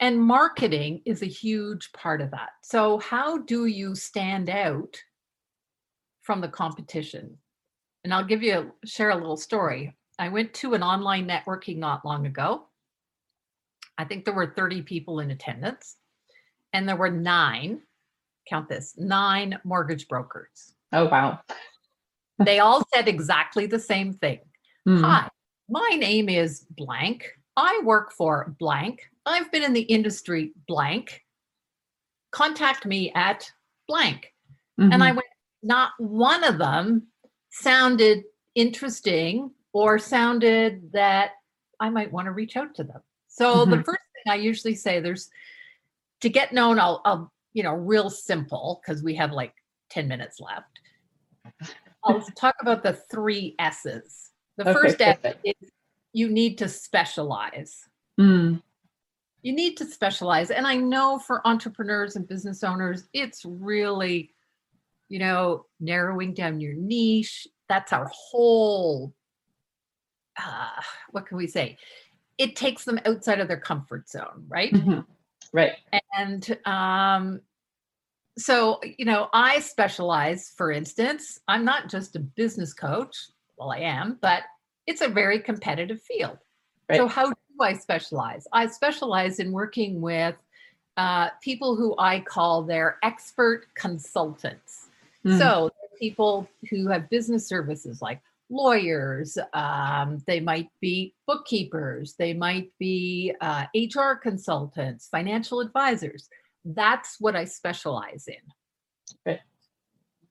And 0.00 0.20
marketing 0.20 1.02
is 1.04 1.22
a 1.22 1.26
huge 1.26 1.92
part 1.92 2.20
of 2.20 2.30
that. 2.32 2.50
So 2.62 2.98
how 2.98 3.38
do 3.38 3.66
you 3.66 3.94
stand 3.94 4.48
out 4.50 4.96
from 6.22 6.40
the 6.40 6.48
competition? 6.48 7.38
And 8.04 8.14
I'll 8.14 8.24
give 8.24 8.42
you 8.42 8.74
share 8.84 9.10
a 9.10 9.16
little 9.16 9.36
story. 9.36 9.96
I 10.18 10.28
went 10.30 10.54
to 10.54 10.74
an 10.74 10.82
online 10.82 11.26
networking 11.28 11.76
not 11.78 12.04
long 12.04 12.26
ago. 12.26 12.68
I 13.98 14.04
think 14.04 14.24
there 14.24 14.34
were 14.34 14.54
30 14.54 14.82
people 14.82 15.20
in 15.20 15.30
attendance, 15.30 15.96
and 16.76 16.86
there 16.86 16.96
were 16.96 17.10
nine, 17.10 17.80
count 18.46 18.68
this, 18.68 18.94
nine 18.98 19.58
mortgage 19.64 20.08
brokers. 20.08 20.74
Oh, 20.92 21.06
wow. 21.06 21.40
They 22.38 22.58
all 22.58 22.86
said 22.94 23.08
exactly 23.08 23.64
the 23.64 23.78
same 23.78 24.12
thing. 24.12 24.40
Mm. 24.86 25.00
Hi, 25.00 25.30
my 25.70 25.96
name 25.98 26.28
is 26.28 26.66
blank. 26.76 27.32
I 27.56 27.80
work 27.82 28.12
for 28.12 28.54
blank. 28.60 29.08
I've 29.24 29.50
been 29.50 29.62
in 29.62 29.72
the 29.72 29.80
industry 29.80 30.52
blank. 30.68 31.22
Contact 32.30 32.84
me 32.84 33.10
at 33.14 33.50
blank. 33.88 34.34
And 34.76 35.02
I 35.02 35.12
Mhm. 35.12 35.16
went, 35.16 35.28
not 35.62 35.92
one 35.96 36.44
of 36.44 36.58
them 36.58 37.06
sounded 37.48 38.24
interesting 38.54 39.50
or 39.72 39.98
sounded 39.98 40.92
that 40.92 41.30
I 41.80 41.88
might 41.88 42.12
want 42.12 42.26
to 42.26 42.32
reach 42.32 42.54
out 42.58 42.74
to 42.74 42.84
them. 42.84 43.00
So 43.28 43.64
the 43.64 43.78
Mhm. 43.78 43.84
first 43.86 44.02
thing 44.12 44.30
I 44.30 44.34
usually 44.34 44.74
say, 44.74 45.00
there's 45.00 45.30
to 46.20 46.28
get 46.28 46.52
known, 46.52 46.78
I'll, 46.78 47.02
I'll 47.04 47.32
you 47.52 47.62
know, 47.62 47.74
real 47.74 48.10
simple 48.10 48.80
because 48.84 49.02
we 49.02 49.14
have 49.14 49.32
like 49.32 49.54
10 49.90 50.08
minutes 50.08 50.40
left. 50.40 50.80
I'll 52.04 52.20
talk 52.36 52.54
about 52.60 52.82
the 52.82 52.94
three 53.10 53.54
S's. 53.58 54.30
The 54.56 54.64
Okay, 54.64 54.72
first 54.72 55.00
S 55.00 55.18
perfect. 55.22 55.40
is 55.44 55.70
you 56.12 56.28
need 56.28 56.58
to 56.58 56.68
specialize 56.68 57.76
Mm. 58.18 58.62
you 59.42 59.52
need 59.52 59.76
to 59.76 59.84
specialize 59.84 60.50
and 60.50 60.66
i 60.66 60.74
know 60.74 61.18
for 61.18 61.46
entrepreneurs 61.46 62.16
and 62.16 62.26
business 62.26 62.64
owners 62.64 63.10
it's 63.12 63.44
really 63.44 64.30
you 65.10 65.18
know 65.18 65.66
narrowing 65.80 66.32
down 66.32 66.58
your 66.58 66.72
niche 66.72 67.46
that's 67.68 67.92
our 67.92 68.10
whole 68.14 69.14
uh, 70.42 70.80
what 71.10 71.26
can 71.26 71.36
we 71.36 71.46
say 71.46 71.76
it 72.38 72.56
takes 72.56 72.84
them 72.84 72.98
outside 73.04 73.38
of 73.40 73.48
their 73.48 73.60
comfort 73.60 74.08
zone 74.08 74.46
right 74.48 74.72
Mhm. 74.72 75.04
Right. 75.52 75.72
and 76.16 76.58
um 76.64 77.40
so 78.38 78.80
you 78.98 79.04
know 79.04 79.28
i 79.32 79.60
specialize 79.60 80.52
for 80.56 80.70
instance 80.70 81.40
i'm 81.48 81.64
not 81.64 81.88
just 81.88 82.16
a 82.16 82.20
business 82.20 82.74
coach 82.74 83.16
well 83.56 83.70
i 83.70 83.78
am 83.78 84.18
but 84.20 84.42
it's 84.86 85.00
a 85.00 85.08
very 85.08 85.40
competitive 85.40 86.02
field 86.02 86.38
Right. 86.88 86.98
so 86.98 87.08
how 87.08 87.30
do 87.30 87.36
i 87.60 87.72
specialize 87.72 88.46
i 88.52 88.66
specialize 88.66 89.38
in 89.38 89.52
working 89.52 90.00
with 90.00 90.36
uh, 90.96 91.28
people 91.42 91.76
who 91.76 91.94
I 91.98 92.20
call 92.20 92.62
their 92.62 92.98
expert 93.02 93.66
consultants. 93.74 94.88
Mm. 95.24 95.38
So, 95.38 95.70
people 95.98 96.48
who 96.70 96.88
have 96.88 97.08
business 97.08 97.46
services 97.46 98.02
like 98.02 98.20
lawyers, 98.48 99.36
um, 99.52 100.18
they 100.26 100.40
might 100.40 100.68
be 100.80 101.14
bookkeepers, 101.26 102.14
they 102.18 102.32
might 102.32 102.70
be 102.78 103.34
uh, 103.40 103.66
HR 103.74 104.14
consultants, 104.14 105.08
financial 105.08 105.60
advisors. 105.60 106.28
That's 106.64 107.16
what 107.20 107.36
I 107.36 107.44
specialize 107.44 108.26
in. 108.28 108.34
Right. 109.24 109.40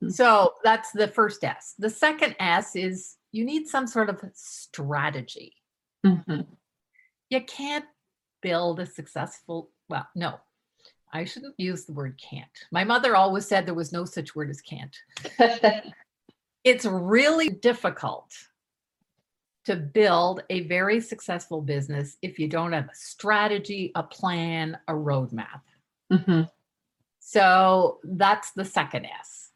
Mhm. 0.04 0.12
So 0.14 0.54
that's 0.64 0.92
the 0.92 1.08
first 1.08 1.44
S. 1.44 1.74
The 1.78 1.90
second 1.90 2.36
S 2.40 2.76
is 2.76 3.18
you 3.32 3.46
need 3.46 3.68
some 3.68 3.88
sort 3.88 4.10
of 4.10 4.22
strategy. 4.34 5.54
Mhm. 6.06 6.46
You 7.30 7.42
can't 7.44 7.86
build 8.42 8.80
a 8.80 8.86
successful, 8.86 9.72
well, 9.90 10.08
no, 10.16 10.40
I 11.12 11.26
shouldn't 11.26 11.56
use 11.58 11.86
the 11.86 11.94
word 11.94 12.20
can't. 12.22 12.46
My 12.72 12.84
mother 12.84 13.16
always 13.16 13.48
said 13.48 13.66
there 13.66 13.74
was 13.74 13.94
no 13.94 14.06
such 14.06 14.36
word 14.36 14.50
as 14.50 14.62
can't 14.62 14.96
it's 16.66 16.84
really 16.84 17.50
difficult 17.50 18.34
to 19.66 19.76
build 19.76 20.44
a 20.50 20.62
very 20.62 21.00
successful 21.00 21.62
business 21.62 22.18
if 22.22 22.38
you 22.38 22.48
don't 22.48 22.74
have 22.74 22.86
a 22.86 22.96
strategy, 22.96 23.92
a 23.96 24.04
plan, 24.04 24.78
a 24.88 24.94
roadmap. 24.94 25.62
Mhm. 26.12 26.50
So 27.20 28.00
that's 28.04 28.52
the 28.52 28.66
second 28.66 29.06
S. 29.06 29.52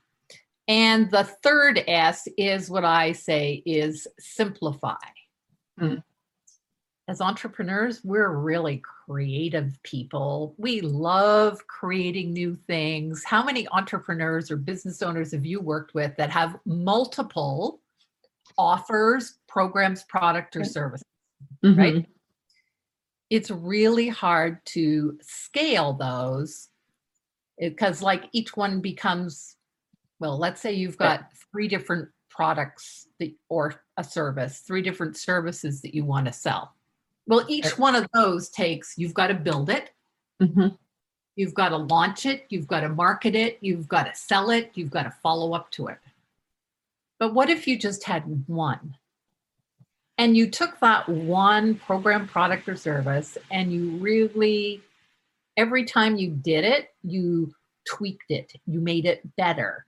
And 0.67 1.09
the 1.11 1.23
third 1.23 1.83
S 1.87 2.27
is 2.37 2.69
what 2.69 2.85
I 2.85 3.11
say 3.11 3.61
is 3.65 4.07
simplify. 4.19 4.97
Mm. 5.79 6.03
As 7.07 7.21
entrepreneurs, 7.21 8.03
we're 8.03 8.29
really 8.29 8.83
creative 9.09 9.81
people. 9.81 10.53
We 10.57 10.81
love 10.81 11.65
creating 11.65 12.31
new 12.31 12.55
things. 12.67 13.23
How 13.23 13.43
many 13.43 13.67
entrepreneurs 13.69 14.51
or 14.51 14.55
business 14.55 15.01
owners 15.01 15.31
have 15.31 15.47
you 15.47 15.59
worked 15.61 15.95
with 15.95 16.15
that 16.17 16.29
have 16.29 16.57
multiple 16.65 17.81
offers, 18.55 19.39
programs, 19.47 20.03
product, 20.03 20.55
or 20.55 20.59
Right. 20.59 20.69
service? 20.69 21.03
Mhm. 21.63 22.05
it's 23.31 23.51
really 23.51 24.07
hard 24.09 24.63
to 24.65 25.17
scale 25.21 25.93
those 25.93 26.69
because 27.59 28.01
like 28.01 28.23
each 28.31 28.57
one 28.57 28.81
becomes 28.81 29.55
well 30.19 30.35
let's 30.37 30.59
say 30.61 30.73
you've 30.73 30.97
got 30.97 31.31
three 31.51 31.67
different 31.67 32.09
products 32.29 33.07
that, 33.19 33.31
or 33.49 33.83
a 33.97 34.03
service 34.03 34.59
three 34.61 34.81
different 34.81 35.15
services 35.15 35.81
that 35.81 35.93
you 35.93 36.03
want 36.05 36.25
to 36.25 36.33
sell 36.33 36.75
well 37.29 37.45
each 37.47 37.77
one 37.77 37.95
of 37.95 38.05
those 38.13 38.49
takes 38.49 38.97
you've 38.97 39.13
got 39.13 39.27
to 39.27 39.33
build 39.33 39.69
it. 39.69 39.91
Mhm. 40.41 40.77
you've 41.35 41.53
got 41.53 41.69
to 41.69 41.77
launch 41.77 42.25
it 42.25 42.45
you've 42.49 42.67
got 42.67 42.81
to 42.81 42.89
market 42.89 43.35
it 43.35 43.57
you've 43.61 43.87
got 43.87 44.03
to 44.03 44.13
sell 44.15 44.49
it 44.49 44.71
you've 44.73 44.89
got 44.89 45.03
to 45.03 45.11
follow 45.23 45.53
up 45.53 45.69
to 45.71 45.87
it. 45.87 45.97
But 47.19 47.33
what 47.33 47.49
if 47.49 47.67
you 47.67 47.77
just 47.77 48.03
had 48.03 48.23
one? 48.47 48.95
And 50.17 50.35
you 50.35 50.49
took 50.49 50.79
that 50.81 51.07
one 51.07 51.75
program 51.75 52.27
product 52.27 52.67
or 52.67 52.75
service 52.75 53.37
and 53.51 53.71
you 53.71 53.91
really 53.97 54.81
every 55.55 55.85
time 55.85 56.17
you 56.17 56.29
did 56.31 56.65
it 56.65 56.89
you 57.03 57.53
tweaked 57.85 58.31
it 58.31 58.51
you 58.65 58.79
made 58.81 59.05
it 59.05 59.21
better. 59.35 59.85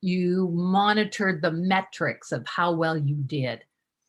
You 0.00 0.48
monitored 0.52 1.42
the 1.42 1.50
metrics 1.50 2.30
of 2.32 2.46
how 2.46 2.72
well 2.72 2.96
you 2.96 3.16
did. 3.16 3.64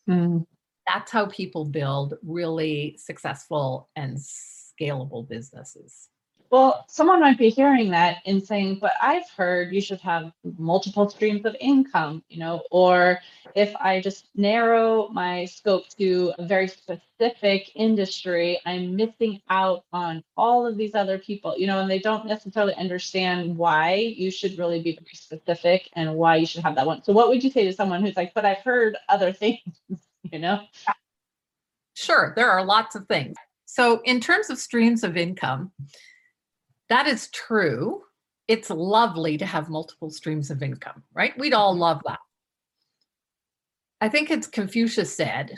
Mm. 0.07 0.45
That's 0.93 1.11
how 1.11 1.27
people 1.27 1.65
build 1.65 2.15
really 2.23 2.95
successful 2.97 3.89
and 3.95 4.17
scalable 4.17 5.27
businesses 5.27 6.09
Well, 6.51 6.85
someone 6.89 7.19
might 7.21 7.37
be 7.37 7.49
hearing 7.49 7.91
that 7.91 8.17
and 8.25 8.41
saying, 8.43 8.79
but 8.81 8.93
I've 9.01 9.29
heard 9.37 9.73
you 9.73 9.81
should 9.81 10.01
have 10.01 10.31
multiple 10.57 11.09
streams 11.09 11.45
of 11.45 11.55
income, 11.59 12.23
you 12.29 12.39
know, 12.39 12.63
or 12.71 13.19
if 13.55 13.75
I 13.77 14.01
just 14.01 14.29
narrow 14.35 15.09
my 15.09 15.45
scope 15.45 15.89
to 15.99 16.33
a 16.39 16.47
very 16.47 16.67
specific 16.69 17.71
industry, 17.75 18.59
I'm 18.65 18.95
missing 18.95 19.41
out 19.49 19.85
on 19.93 20.23
all 20.37 20.65
of 20.65 20.77
these 20.77 20.95
other 20.95 21.19
people, 21.19 21.55
you 21.57 21.67
know, 21.67 21.81
and 21.81 21.91
they 21.91 21.99
don't 21.99 22.25
necessarily 22.25 22.75
understand 22.75 23.57
why 23.57 23.95
you 23.95 24.31
should 24.31 24.57
really 24.57 24.81
be 24.81 24.93
very 24.93 25.15
specific 25.15 25.89
and 25.93 26.15
why 26.15 26.37
you 26.37 26.47
should 26.47 26.63
have 26.63 26.75
that 26.75 26.87
one. 26.87 27.03
So, 27.03 27.13
what 27.13 27.29
would 27.29 27.43
you 27.43 27.51
say 27.51 27.65
to 27.65 27.73
someone 27.73 28.01
who's 28.03 28.17
like, 28.17 28.33
but 28.33 28.45
I've 28.45 28.59
heard 28.59 28.97
other 29.09 29.33
things, 29.43 29.61
you 30.31 30.39
know? 30.39 30.61
Sure, 31.93 32.33
there 32.35 32.49
are 32.49 32.63
lots 32.63 32.95
of 32.95 33.07
things. 33.07 33.35
So, 33.65 34.01
in 34.05 34.19
terms 34.19 34.49
of 34.49 34.57
streams 34.57 35.03
of 35.03 35.17
income, 35.17 35.71
that 36.89 37.07
is 37.07 37.29
true. 37.31 38.03
It's 38.47 38.69
lovely 38.69 39.37
to 39.37 39.45
have 39.45 39.69
multiple 39.69 40.09
streams 40.09 40.49
of 40.49 40.63
income, 40.63 41.03
right? 41.13 41.37
We'd 41.37 41.53
all 41.53 41.75
love 41.75 42.01
that. 42.07 42.19
I 44.01 44.09
think 44.09 44.31
it's 44.31 44.47
Confucius 44.47 45.15
said 45.15 45.55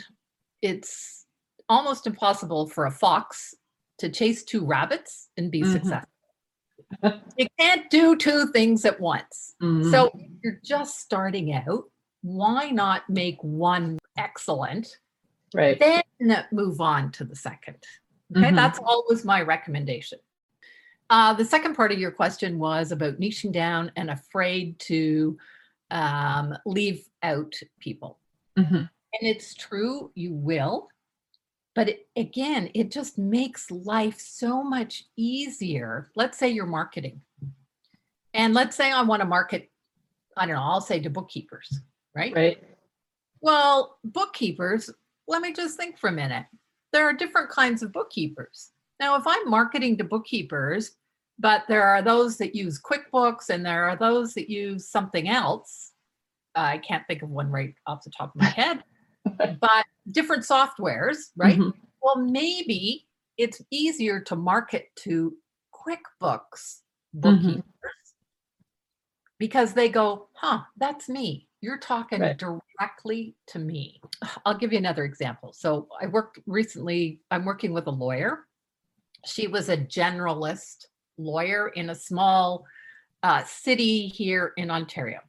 it's 0.60 1.24
almost 1.68 2.06
impossible 2.06 2.68
for 2.68 2.86
a 2.86 2.90
fox 2.90 3.54
to 3.98 4.08
chase 4.10 4.42
two 4.44 4.64
rabbits 4.66 5.28
and 5.36 5.50
be 5.50 5.62
Mhm. 5.62 5.72
successful. 5.72 6.08
you 7.38 7.46
can't 7.58 7.88
do 7.88 8.16
two 8.16 8.48
things 8.52 8.84
at 8.84 9.00
once. 9.00 9.54
Mm. 9.62 9.90
So, 9.90 10.10
if 10.14 10.30
you're 10.42 10.60
just 10.64 11.00
starting 11.00 11.54
out, 11.54 11.84
why 12.22 12.70
not 12.70 13.08
make 13.08 13.36
one 13.42 13.98
excellent 14.16 14.98
right. 15.54 15.78
then 15.78 16.02
move 16.52 16.80
on 16.80 17.10
to 17.12 17.24
the 17.24 17.36
second. 17.36 17.76
Okay, 18.34 18.50
Mhm. 18.50 18.56
that's 18.56 18.78
always 18.78 19.24
my 19.24 19.42
recommendation. 19.42 20.18
Uh, 21.10 21.34
the 21.34 21.44
second 21.44 21.74
part 21.74 21.92
of 21.92 21.98
your 21.98 22.10
question 22.10 22.58
was 22.58 22.90
about 22.92 23.20
niching 23.20 23.52
down 23.52 23.92
and 23.96 24.10
afraid 24.10 24.78
to 24.78 25.36
um, 25.90 26.56
leave 26.64 27.06
out 27.22 27.54
people. 27.78 28.18
Mhm. 28.56 28.88
And 29.20 29.28
it's 29.28 29.52
true, 29.54 30.10
you 30.14 30.32
will. 30.32 30.88
But 31.74 31.90
it, 31.90 32.08
again, 32.16 32.70
it 32.74 32.90
just 32.90 33.18
makes 33.18 33.70
life 33.70 34.18
so 34.18 34.62
much 34.62 35.04
easier. 35.16 36.10
Let's 36.14 36.38
say 36.38 36.48
you're 36.48 36.64
marketing. 36.64 37.20
And 38.32 38.54
let's 38.54 38.74
say 38.74 38.90
I 38.90 39.02
want 39.02 39.20
to 39.20 39.26
market, 39.28 39.70
I 40.34 40.46
don't 40.46 40.54
know, 40.56 40.62
I'll 40.62 40.80
say 40.80 40.98
to 41.00 41.10
bookkeepers, 41.10 41.80
right? 42.14 42.34
Right. 42.34 42.62
Well, 43.40 43.98
bookkeepers, 44.04 44.90
let 45.26 45.42
me 45.42 45.52
just 45.52 45.76
think 45.76 45.98
for 45.98 46.08
a 46.08 46.12
minute. 46.12 46.46
There 46.92 47.08
are 47.08 47.12
different 47.12 47.50
kinds 47.50 47.82
of 47.82 47.92
bookkeepers. 47.92 48.70
Now, 49.00 49.16
if 49.16 49.26
I'm 49.26 49.48
marketing 49.50 49.96
to 49.98 50.04
bookkeepers, 50.04 50.92
but 51.38 51.64
there 51.68 51.82
are 51.82 52.02
those 52.02 52.36
that 52.38 52.54
use 52.54 52.80
QuickBooks 52.80 53.48
and 53.48 53.64
there 53.64 53.84
are 53.88 53.96
those 53.96 54.34
that 54.34 54.48
use 54.50 54.88
something 54.88 55.28
else, 55.28 55.92
I 56.54 56.78
can't 56.78 57.06
think 57.06 57.22
of 57.22 57.30
one 57.30 57.50
right 57.50 57.74
off 57.86 58.04
the 58.04 58.10
top 58.10 58.34
of 58.34 58.40
my 58.40 58.48
head, 58.48 58.84
but 59.60 59.84
different 60.10 60.44
softwares, 60.44 61.30
right? 61.36 61.58
Mhm. 61.58 61.72
Well, 62.02 62.16
maybe 62.16 63.06
it's 63.38 63.62
easier 63.70 64.20
to 64.20 64.36
market 64.36 64.90
to 64.96 65.34
QuickBooks 65.74 66.80
bookkeepers 67.14 67.62
because 69.38 69.72
they 69.72 69.88
go, 69.88 70.28
huh, 70.34 70.60
that's 70.76 71.08
me. 71.08 71.48
You're 71.62 71.78
talking 71.78 72.20
Right. 72.20 72.36
directly 72.36 73.36
to 73.46 73.60
me. 73.60 74.00
I'll 74.44 74.58
give 74.58 74.72
you 74.72 74.78
another 74.78 75.04
example. 75.04 75.52
So 75.52 75.88
I 76.00 76.06
worked 76.08 76.40
recently, 76.44 77.20
I'm 77.30 77.44
working 77.44 77.72
with 77.72 77.86
a 77.86 77.90
lawyer. 77.90 78.48
She 79.24 79.46
was 79.46 79.68
a 79.68 79.76
generalist 79.76 80.86
lawyer 81.16 81.68
in 81.68 81.90
a 81.90 81.94
small 81.94 82.66
uh, 83.22 83.44
city 83.44 84.08
here 84.08 84.52
in 84.56 84.72
Ontario. 84.72 85.20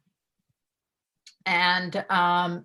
And 1.46 2.04
um, 2.10 2.64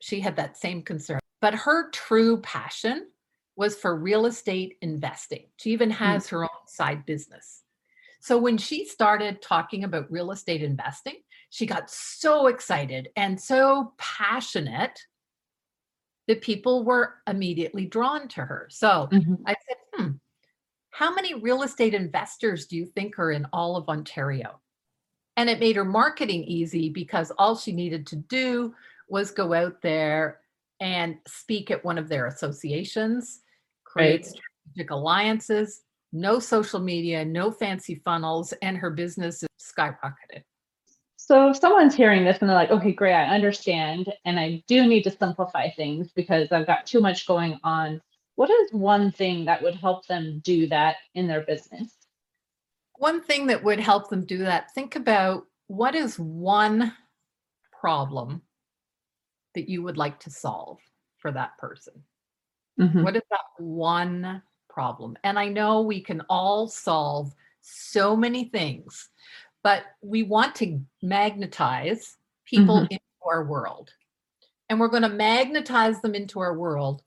she 0.00 0.20
had 0.20 0.36
that 0.36 0.56
same 0.56 0.82
concern. 0.82 1.20
But 1.42 1.54
her 1.54 1.90
true 1.90 2.40
passion 2.40 3.08
was 3.56 3.76
for 3.76 3.94
real 3.94 4.24
estate 4.24 4.78
investing. 4.80 5.44
She 5.58 5.70
even 5.72 5.90
has 5.90 6.28
her 6.28 6.44
own 6.44 6.66
side 6.66 7.04
business. 7.04 7.62
So 8.20 8.38
when 8.38 8.56
she 8.56 8.86
started 8.86 9.42
talking 9.42 9.84
about 9.84 10.10
real 10.10 10.30
estate 10.30 10.62
investing, 10.62 11.16
she 11.52 11.66
got 11.66 11.90
so 11.90 12.46
excited 12.46 13.10
and 13.14 13.38
so 13.38 13.92
passionate 13.98 14.98
that 16.26 16.40
people 16.40 16.82
were 16.82 17.16
immediately 17.26 17.84
drawn 17.84 18.26
to 18.26 18.40
her. 18.40 18.68
So 18.70 19.10
Mhm. 19.12 19.42
I 19.44 19.54
said, 19.68 19.76
hmm, 19.92 20.08
how 20.88 21.14
many 21.14 21.34
real 21.34 21.62
estate 21.62 21.92
investors 21.92 22.66
do 22.66 22.76
you 22.78 22.86
think 22.86 23.18
are 23.18 23.30
in 23.30 23.46
all 23.52 23.76
of 23.76 23.90
Ontario? 23.90 24.62
And 25.36 25.50
it 25.50 25.60
made 25.60 25.76
her 25.76 25.84
marketing 25.84 26.42
easy 26.44 26.88
because 26.88 27.30
all 27.32 27.54
she 27.54 27.72
needed 27.72 28.06
to 28.06 28.16
do 28.16 28.74
was 29.08 29.30
go 29.30 29.52
out 29.52 29.82
there 29.82 30.40
and 30.80 31.18
speak 31.26 31.70
at 31.70 31.84
one 31.84 31.98
of 31.98 32.08
their 32.08 32.28
associations, 32.28 33.42
create 33.84 34.24
Right. 34.24 34.40
strategic 34.64 34.90
alliances, 34.90 35.82
no 36.14 36.38
social 36.38 36.80
media, 36.80 37.26
no 37.26 37.50
fancy 37.50 37.96
funnels, 37.96 38.54
and 38.62 38.78
her 38.78 38.90
business 38.90 39.44
skyrocketed. 39.60 40.44
So 41.24 41.50
if 41.50 41.56
someone's 41.56 41.94
hearing 41.94 42.24
this 42.24 42.38
and 42.40 42.48
they're 42.48 42.56
like, 42.56 42.72
okay, 42.72 42.90
great, 42.90 43.14
I 43.14 43.32
understand, 43.32 44.12
and 44.24 44.40
I 44.40 44.60
do 44.66 44.84
need 44.88 45.04
to 45.04 45.10
simplify 45.12 45.70
things 45.70 46.10
because 46.10 46.50
I've 46.50 46.66
got 46.66 46.84
too 46.84 47.00
much 47.00 47.28
going 47.28 47.60
on. 47.62 48.02
What 48.34 48.50
is 48.50 48.72
one 48.72 49.12
thing 49.12 49.44
that 49.44 49.62
would 49.62 49.76
help 49.76 50.04
them 50.08 50.40
do 50.42 50.66
that 50.66 50.96
in 51.14 51.28
their 51.28 51.42
business? 51.42 51.94
One 52.96 53.22
thing 53.22 53.46
that 53.46 53.62
would 53.62 53.78
help 53.78 54.10
them 54.10 54.24
do 54.24 54.38
that, 54.38 54.74
think 54.74 54.96
about 54.96 55.46
what 55.68 55.94
is 55.94 56.18
one 56.18 56.92
problem 57.70 58.42
that 59.54 59.68
you 59.68 59.80
would 59.84 59.96
like 59.96 60.18
to 60.20 60.30
solve 60.30 60.80
for 61.18 61.30
that 61.30 61.56
person? 61.56 62.02
Mhm. 62.80 63.04
What 63.04 63.14
is 63.14 63.22
that 63.30 63.44
one 63.58 64.42
problem? 64.68 65.16
And 65.22 65.38
I 65.38 65.46
know 65.46 65.82
we 65.82 66.00
can 66.00 66.22
all 66.28 66.66
solve 66.66 67.32
so 67.60 68.16
many 68.16 68.46
things, 68.46 69.08
but 69.62 69.84
we 70.02 70.22
want 70.22 70.54
to 70.56 70.80
magnetize 71.02 72.16
people 72.44 72.80
Mhm. 72.80 72.90
into 72.90 73.00
our 73.26 73.44
world. 73.44 73.90
And 74.68 74.80
we're 74.80 74.88
going 74.88 75.02
to 75.02 75.08
magnetize 75.08 76.00
them 76.00 76.14
into 76.14 76.40
our 76.40 76.56
world 76.56 77.02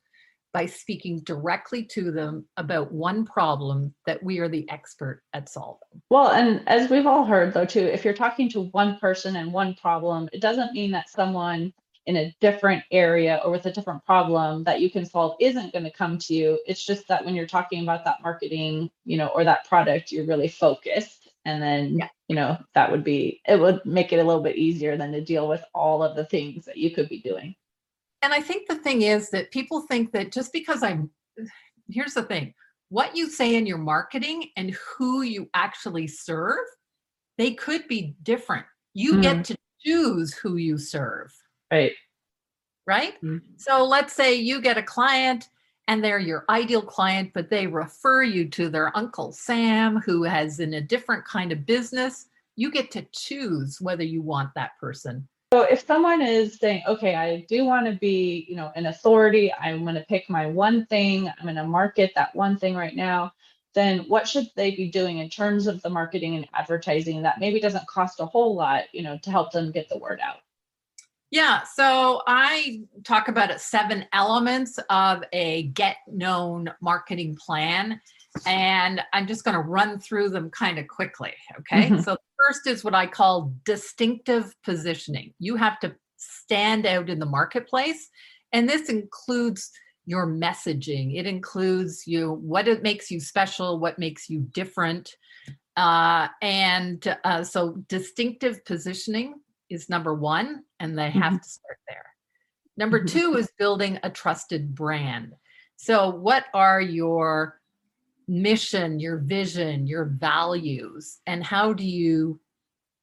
by 0.53 0.65
speaking 0.65 1.19
directly 1.21 1.83
to 1.83 2.11
them 2.11 2.47
about 2.55 2.91
one 2.91 3.25
problem 3.25 3.93
that 4.05 4.23
we 4.23 4.39
are 4.39 4.47
the 4.47 4.69
expert 4.69 5.21
at 5.33 5.49
solving. 5.49 6.01
Well, 6.09 6.29
and 6.31 6.65
as 6.67 6.89
we've 6.89 7.05
all 7.05 7.25
heard 7.25 7.53
though 7.53 7.65
too, 7.65 7.81
if 7.81 8.05
you're 8.05 8.13
talking 8.13 8.47
to 8.49 8.61
one 8.61 8.97
person 8.99 9.35
and 9.35 9.51
one 9.51 9.73
problem, 9.75 10.29
it 10.31 10.39
doesn't 10.39 10.71
mean 10.71 10.91
that 10.91 11.09
someone 11.09 11.73
in 12.05 12.15
a 12.17 12.33
different 12.39 12.83
area 12.91 13.41
or 13.43 13.51
with 13.51 13.65
a 13.65 13.71
different 13.71 14.05
problem 14.05 14.63
that 14.63 14.79
you 14.79 14.89
can 14.89 15.05
solve 15.05 15.35
isn't 15.41 15.73
going 15.73 15.83
to 15.83 15.91
come 15.91 16.17
to 16.19 16.33
you. 16.33 16.59
It's 16.67 16.85
just 16.85 17.07
that 17.09 17.25
when 17.25 17.35
you're 17.35 17.47
talking 17.47 17.83
about 17.83 18.05
that 18.05 18.21
marketing, 18.21 18.91
you 19.03 19.17
know, 19.17 19.27
or 19.29 19.43
that 19.43 19.65
product, 19.67 20.11
you're 20.11 20.25
really 20.27 20.47
focused. 20.47 21.24
And 21.45 21.61
then, 21.61 21.99
Yeah. 21.99 22.09
you 22.27 22.35
know, 22.35 22.57
that 22.73 22.91
would 22.91 23.03
be 23.03 23.41
it 23.47 23.59
would 23.59 23.85
make 23.85 24.11
it 24.11 24.17
a 24.19 24.23
little 24.23 24.41
bit 24.41 24.57
easier 24.57 24.97
than 24.97 25.11
to 25.11 25.21
deal 25.21 25.47
with 25.47 25.63
all 25.73 26.03
of 26.03 26.15
the 26.15 26.25
things 26.25 26.65
that 26.65 26.77
you 26.77 26.91
could 26.91 27.07
be 27.07 27.19
doing. 27.21 27.55
And 28.21 28.33
I 28.33 28.41
think 28.41 28.67
the 28.67 28.77
thing 28.77 29.03
is 29.03 29.29
that 29.29 29.51
people 29.51 29.81
think 29.81 30.11
that 30.13 30.31
just 30.31 30.51
because 30.51 30.81
I'm, 30.81 31.11
here's 31.87 32.15
the 32.15 32.23
thing 32.23 32.53
what 32.89 33.15
you 33.15 33.29
say 33.29 33.55
in 33.55 33.65
your 33.65 33.77
marketing 33.77 34.49
and 34.57 34.71
who 34.71 35.21
you 35.21 35.49
actually 35.53 36.07
serve, 36.07 36.65
they 37.37 37.53
could 37.53 37.87
be 37.87 38.15
different. 38.23 38.65
You 38.93 39.21
get 39.21 39.43
to 39.45 39.55
choose 39.83 40.33
who 40.33 40.55
you 40.57 40.77
serve, 40.77 41.33
Right. 41.71 41.93
right? 42.87 43.19
Mhm. 43.21 43.41
So 43.57 43.83
let's 43.83 44.13
say 44.13 44.35
you 44.35 44.61
get 44.61 44.77
a 44.77 44.83
client 44.83 45.49
and 45.87 46.03
they're 46.03 46.19
your 46.19 46.45
ideal 46.49 46.81
client, 46.81 47.31
but 47.33 47.49
they 47.49 47.67
refer 47.67 48.23
you 48.23 48.49
to 48.49 48.69
their 48.69 48.95
Uncle 48.97 49.31
Sam 49.31 49.97
who 49.97 50.23
has 50.23 50.59
in 50.59 50.73
a 50.73 50.81
different 50.81 51.25
kind 51.25 51.51
of 51.51 51.65
business. 51.65 52.27
You 52.55 52.71
get 52.71 52.91
to 52.91 53.05
choose 53.11 53.79
whether 53.81 54.03
you 54.03 54.21
want 54.21 54.53
that 54.55 54.71
person. 54.79 55.27
So 55.53 55.61
if 55.61 55.85
someone 55.85 56.21
is 56.21 56.57
saying, 56.59 56.83
okay, 56.87 57.15
I 57.15 57.45
do 57.47 57.65
want 57.65 57.85
to 57.85 57.93
be, 57.93 58.45
you 58.49 58.55
know, 58.55 58.71
an 58.75 58.87
authority, 58.87 59.53
I'm 59.53 59.83
going 59.83 59.95
to 59.95 60.05
pick 60.09 60.29
my 60.29 60.47
one 60.47 60.85
thing, 60.87 61.27
I'm 61.27 61.43
going 61.43 61.55
to 61.55 61.63
market 61.63 62.11
that 62.15 62.35
one 62.35 62.57
thing 62.57 62.75
right 62.75 62.95
now, 62.95 63.31
then 63.73 63.99
what 64.07 64.27
should 64.27 64.47
they 64.55 64.71
be 64.71 64.89
doing 64.89 65.19
in 65.19 65.29
terms 65.29 65.67
of 65.67 65.81
the 65.81 65.89
marketing 65.89 66.35
and 66.35 66.47
advertising 66.53 67.21
that 67.21 67.39
maybe 67.39 67.59
doesn't 67.59 67.87
cost 67.87 68.19
a 68.19 68.25
whole 68.25 68.55
lot, 68.55 68.85
you 68.91 69.03
know, 69.03 69.17
to 69.21 69.31
help 69.31 69.51
them 69.51 69.71
get 69.71 69.87
the 69.87 69.97
word 69.97 70.19
out? 70.21 70.37
Yeah, 71.31 71.63
so 71.63 72.21
I 72.27 72.81
talk 73.03 73.27
about 73.27 73.49
it 73.51 73.59
seven 73.59 74.05
elements 74.13 74.79
of 74.89 75.23
a 75.33 75.63
get 75.73 75.97
known 76.07 76.71
marketing 76.81 77.37
plan. 77.43 77.99
And 78.45 79.01
I'm 79.13 79.27
just 79.27 79.43
going 79.45 79.55
to 79.55 79.61
run 79.61 79.99
through 79.99 80.29
them 80.29 80.49
kind 80.49 80.77
of 80.77 80.87
quickly. 80.87 81.33
Okay. 81.59 81.89
Mhm. 81.89 82.03
So, 82.03 82.17
first 82.47 82.67
is 82.67 82.83
what 82.83 82.93
I 82.93 83.07
call 83.07 83.53
distinctive 83.63 84.53
positioning. 84.63 85.33
You 85.39 85.55
have 85.55 85.79
to 85.79 85.95
stand 86.17 86.85
out 86.85 87.09
in 87.09 87.19
the 87.19 87.25
marketplace. 87.25 88.09
And 88.51 88.69
this 88.69 88.89
includes 88.89 89.71
your 90.05 90.27
messaging, 90.27 91.17
it 91.17 91.25
includes 91.25 92.05
you, 92.05 92.33
what 92.33 92.67
it 92.67 92.83
makes 92.83 93.09
you 93.09 93.19
special, 93.19 93.79
what 93.79 93.97
makes 93.97 94.29
you 94.29 94.41
different. 94.53 95.09
Uh, 95.77 96.27
and 96.41 97.17
uh, 97.23 97.43
so, 97.43 97.77
distinctive 97.87 98.63
positioning 98.65 99.35
is 99.69 99.89
number 99.89 100.13
one, 100.13 100.63
and 100.79 100.97
they 100.97 101.09
have 101.09 101.41
to 101.41 101.49
start 101.49 101.79
there. 101.87 102.05
Number 102.77 103.01
Mhm. 103.01 103.07
two 103.07 103.35
is 103.37 103.49
building 103.57 103.99
a 104.03 104.09
trusted 104.09 104.75
brand. 104.75 105.35
So, 105.77 106.09
what 106.09 106.45
are 106.53 106.81
your 106.81 107.61
mission, 108.27 108.99
your 108.99 109.17
vision, 109.17 109.87
your 109.87 110.05
values, 110.05 111.19
and 111.25 111.43
how 111.43 111.73
do 111.73 111.85
you 111.85 112.39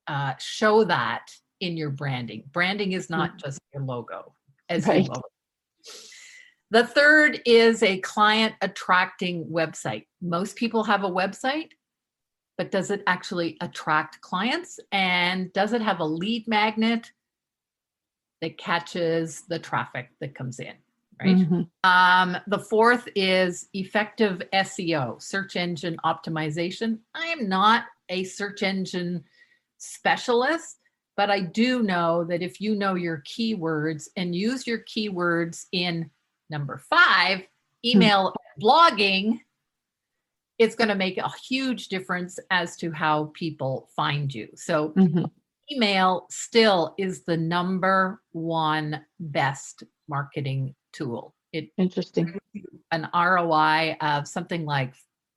uh, 0.09 0.35
show 0.39 0.83
that 0.85 1.31
in 1.61 1.77
your 1.77 1.91
branding? 1.91 2.43
Branding 2.53 2.93
is 2.93 3.09
not 3.09 3.39
just 3.39 3.61
your 3.73 3.85
logo, 3.85 4.35
as 4.69 4.87
Right. 4.87 5.07
your 5.07 5.15
logo. 5.15 5.29
The 6.71 6.87
third 6.87 7.41
is 7.47 7.83
a 7.83 7.99
client 8.01 8.57
attracting 8.61 9.47
website. 9.47 10.07
Most 10.21 10.57
people 10.57 10.85
have 10.85 11.05
a 11.05 11.09
website, 11.11 11.71
but 12.59 12.71
does 12.71 12.91
it 12.91 13.03
actually 13.07 13.57
attract 13.61 14.21
clients? 14.21 14.79
And 14.91 15.53
does 15.53 15.73
it 15.73 15.83
have 15.83 16.01
a 16.01 16.05
lead 16.05 16.47
magnet 16.49 17.11
that 18.41 18.59
catches 18.59 19.43
the 19.43 19.59
traffic 19.59 20.11
that 20.21 20.35
comes 20.35 20.59
in? 20.59 20.75
Right. 21.21 21.37
Mhm. 21.37 21.69
Um, 21.85 22.37
the 22.49 22.59
fourth 22.59 23.09
is 23.15 23.69
effective 23.75 24.43
SEO, 24.53 25.21
search 25.21 25.57
engine 25.57 25.97
optimization. 26.05 26.99
I 27.15 27.27
am 27.27 27.49
not 27.49 27.85
a 28.09 28.25
search 28.25 28.63
engine 28.63 29.25
specialist, 29.79 30.79
but 31.17 31.31
I 31.31 31.41
do 31.41 31.83
know 31.83 32.25
that 32.25 32.43
if 32.43 32.61
you 32.61 32.75
know 32.75 32.95
your 32.95 33.23
keywords 33.23 34.09
and 34.17 34.35
use 34.35 34.67
your 34.67 34.81
keywords 34.81 35.67
in 35.73 36.11
number 36.51 36.79
five, 36.79 37.47
email 37.85 38.35
blogging, 38.61 39.41
it's 40.59 40.75
going 40.75 40.89
to 40.89 40.95
make 40.95 41.19
a 41.19 41.31
huge 41.49 41.89
difference 41.89 42.39
as 42.51 42.77
to 42.77 42.93
how 42.93 43.33
people 43.35 43.89
find 43.97 44.33
you. 44.33 44.49
So, 44.55 44.91
Mhm. 44.91 45.31
email 45.71 46.27
still 46.31 46.95
is 46.99 47.25
the 47.25 47.37
number 47.37 48.21
one 48.33 49.05
best 49.19 49.85
marketing 50.09 50.75
tool. 50.93 51.35
It 51.53 51.73
Interesting. 51.77 52.39
an 52.91 53.09
ROI 53.15 53.97
of 54.01 54.29
something 54.29 54.67
like 54.67 54.95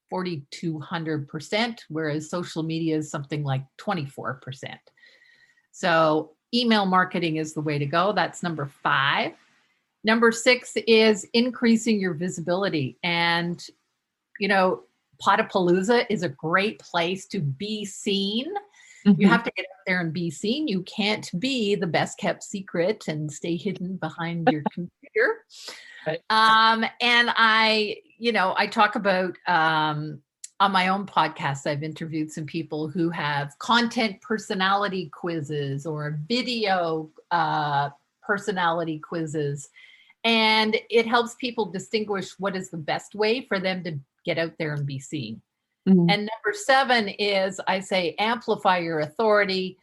4200%, 0.09 1.83
whereas 1.89 2.29
social 2.29 2.63
media 2.63 2.97
is 2.97 3.09
something 3.09 3.43
like 3.43 3.63
24%. 3.77 4.79
So, 5.71 6.35
email 6.53 6.85
marketing 6.85 7.37
is 7.37 7.53
the 7.53 7.61
way 7.61 7.79
to 7.79 7.85
go. 7.85 8.13
That's 8.13 8.43
number 8.43 8.65
five. 8.65 9.33
Number 10.03 10.31
six 10.31 10.73
is 10.87 11.25
increasing 11.33 11.99
your 11.99 12.13
visibility. 12.13 12.97
And, 13.03 13.65
you 14.39 14.47
know, 14.47 14.83
Podapalooza 15.23 16.05
is 16.09 16.23
a 16.23 16.29
great 16.29 16.79
place 16.79 17.27
to 17.27 17.39
be 17.39 17.85
seen. 17.85 18.47
You 19.05 19.27
Mhm. 19.27 19.29
have 19.29 19.43
to 19.43 19.51
get 19.55 19.65
out 19.65 19.83
there 19.85 19.99
and 19.99 20.11
be 20.11 20.31
seen. 20.31 20.67
You 20.67 20.81
can't 20.83 21.29
be 21.39 21.75
the 21.75 21.87
best 21.87 22.17
kept 22.17 22.43
secret 22.43 23.07
and 23.07 23.31
stay 23.31 23.55
hidden 23.55 23.97
behind 23.97 24.49
your 24.49 24.63
computer. 24.73 25.45
Right. 26.07 26.21
Um, 26.29 26.83
and 27.01 27.31
I, 27.35 27.97
you 28.17 28.31
know, 28.31 28.53
I 28.57 28.67
talk 28.67 28.95
about 28.95 29.35
um, 29.47 30.21
on 30.59 30.71
my 30.71 30.87
own 30.87 31.05
podcast, 31.05 31.67
I've 31.67 31.83
interviewed 31.83 32.31
some 32.31 32.45
people 32.45 32.87
who 32.87 33.09
have 33.09 33.57
content 33.59 34.21
personality 34.21 35.09
quizzes 35.13 35.85
or 35.85 36.19
video 36.27 37.11
uh, 37.31 37.89
personality 38.23 38.99
quizzes. 38.99 39.69
And 40.23 40.77
it 40.89 41.05
helps 41.05 41.35
people 41.35 41.65
distinguish 41.67 42.39
what 42.39 42.55
is 42.55 42.69
the 42.71 42.77
best 42.77 43.13
way 43.13 43.41
for 43.41 43.59
them 43.59 43.83
to 43.83 43.99
get 44.25 44.37
out 44.37 44.53
there 44.57 44.73
and 44.73 44.85
be 44.85 44.99
seen. 44.99 45.41
Mhm. 45.87 46.11
And 46.11 46.29
number 46.29 46.53
seven 46.53 47.09
is 47.09 47.61
I 47.67 47.79
say 47.79 48.15
amplify 48.17 48.79
your 48.79 48.99
authority. 48.99 49.77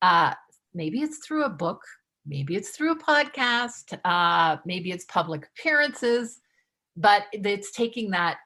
Uh, 0.00 0.34
maybe 0.72 1.00
it's 1.00 1.18
through 1.18 1.44
a 1.44 1.50
book, 1.50 1.82
maybe 2.24 2.54
it's 2.54 2.70
through 2.70 2.92
a 2.92 2.98
podcast, 2.98 3.98
uh, 4.04 4.58
maybe 4.64 4.92
it's 4.92 5.04
public 5.06 5.46
appearances, 5.46 6.40
but 6.96 7.24
it's 7.32 7.72
taking 7.72 8.10
that 8.10 8.38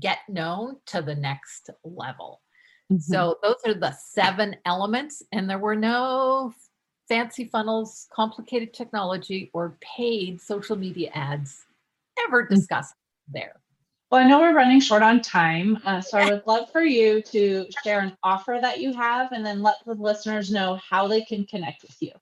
get 0.00 0.18
known 0.28 0.76
to 0.86 1.00
the 1.00 1.14
next 1.14 1.70
level. 1.84 2.42
Mhm. 2.90 3.00
So 3.00 3.38
those 3.42 3.56
are 3.66 3.74
the 3.74 3.92
seven 3.92 4.56
elements, 4.64 5.22
and 5.32 5.48
there 5.48 5.58
were 5.58 5.76
no 5.76 6.52
fancy 7.08 7.44
funnels, 7.44 8.08
complicated 8.12 8.74
technology, 8.74 9.50
or 9.54 9.78
paid 9.80 10.40
social 10.40 10.76
media 10.76 11.10
ads 11.14 11.64
ever 12.26 12.44
discussed 12.46 12.94
there. 13.28 13.60
Well, 14.10 14.24
I 14.24 14.26
know 14.26 14.40
we're 14.40 14.54
running 14.54 14.80
short 14.80 15.02
on 15.02 15.20
time, 15.20 15.78
uh, 15.84 16.00
so 16.00 16.16
I 16.16 16.30
would 16.30 16.46
love 16.46 16.72
for 16.72 16.82
you 16.82 17.20
to 17.22 17.66
share 17.84 18.00
an 18.00 18.16
offer 18.22 18.58
that 18.60 18.80
you 18.80 18.94
have 18.94 19.32
and 19.32 19.44
then 19.44 19.62
let 19.62 19.76
the 19.84 19.92
listeners 19.92 20.50
know 20.50 20.76
how 20.76 21.06
they 21.06 21.20
can 21.20 21.44
connect 21.44 21.82
with 21.82 21.96
you. 22.00 22.12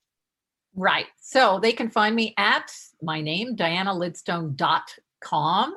Right. 0.74 1.06
So 1.20 1.60
they 1.60 1.72
can 1.72 1.88
find 1.88 2.16
me 2.16 2.34
at 2.36 2.72
my 3.02 3.20
name, 3.20 3.54
dianalidstone.com. 3.56 5.74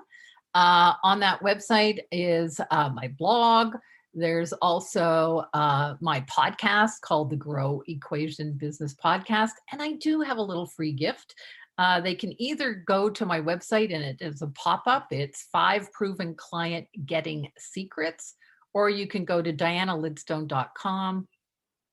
Uh, 0.55 0.93
on 1.03 1.19
that 1.19 1.41
website 1.41 1.99
is 2.11 2.59
uh, 2.71 2.89
my 2.89 3.09
blog. 3.19 3.75
There's 4.15 4.51
also 4.53 5.45
uh, 5.53 5.93
my 6.01 6.21
podcast 6.21 7.01
called 7.01 7.29
the 7.29 7.35
Grow 7.35 7.83
Equation 7.87 8.53
Business 8.53 8.95
Podcast. 8.95 9.51
And 9.71 9.79
I 9.81 9.91
do 9.93 10.21
have 10.21 10.37
a 10.37 10.41
little 10.41 10.65
free 10.65 10.91
gift. 10.91 11.35
Uh, 11.79 12.01
they 12.01 12.13
can 12.13 12.33
either 12.41 12.73
go 12.73 13.09
to 13.09 13.25
my 13.25 13.39
website 13.39 13.95
and 13.95 14.03
it 14.03 14.17
is 14.19 14.41
a 14.41 14.47
pop 14.47 14.83
up, 14.85 15.07
it's 15.11 15.43
five 15.43 15.89
proven 15.93 16.35
client 16.35 16.85
getting 17.05 17.49
secrets, 17.57 18.35
or 18.73 18.89
you 18.89 19.07
can 19.07 19.23
go 19.23 19.41
to 19.41 19.53
dianalidstone.com 19.53 21.25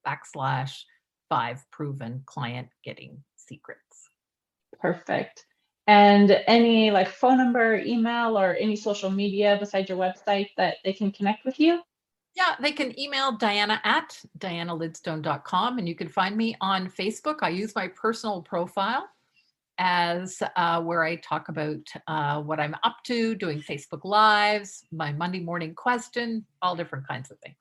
backslash 0.05 0.73
five 1.29 1.65
proven 1.71 2.21
client 2.27 2.69
getting 2.83 3.23
secrets. 3.37 4.11
Perfect. 4.81 5.47
And 5.87 6.33
any 6.49 6.91
like 6.91 7.09
phone 7.09 7.39
number, 7.39 7.77
email, 7.77 8.37
or 8.37 8.57
any 8.57 8.75
social 8.75 9.09
media 9.09 9.57
besides 9.61 9.89
your 9.89 9.99
website 9.99 10.49
that 10.57 10.79
they 10.85 10.95
can 10.95 11.13
connect 11.13 11.45
with 11.45 11.61
you? 11.61 11.81
Yeah, 12.35 12.57
they 12.61 12.73
can 12.73 12.99
email 12.99 13.37
Diana 13.37 13.81
at 13.85 14.21
dianalidstone.com 14.41 15.79
and 15.79 15.89
you 15.89 15.95
can 15.95 16.09
find 16.09 16.37
me 16.37 16.57
on 16.61 16.91
Facebook. 16.91 17.37
I 17.43 17.51
use 17.51 17.73
my 17.77 17.87
personal 17.87 18.43
profile 18.43 19.09
as 19.79 20.43
uh, 20.57 20.81
where 20.83 21.05
I 21.05 21.17
talk 21.17 21.49
about 21.49 21.81
uh, 22.07 22.41
what 22.43 22.61
I'm 22.61 22.75
up 22.83 22.97
to, 23.05 23.35
doing 23.35 23.61
Facebook 23.61 24.05
Lives, 24.05 24.85
my 24.93 25.13
Monday 25.13 25.41
morning 25.41 25.75
question, 25.75 26.45
all 26.63 26.77
different 26.77 27.07
kinds 27.07 27.31
of 27.31 27.39
things. 27.41 27.57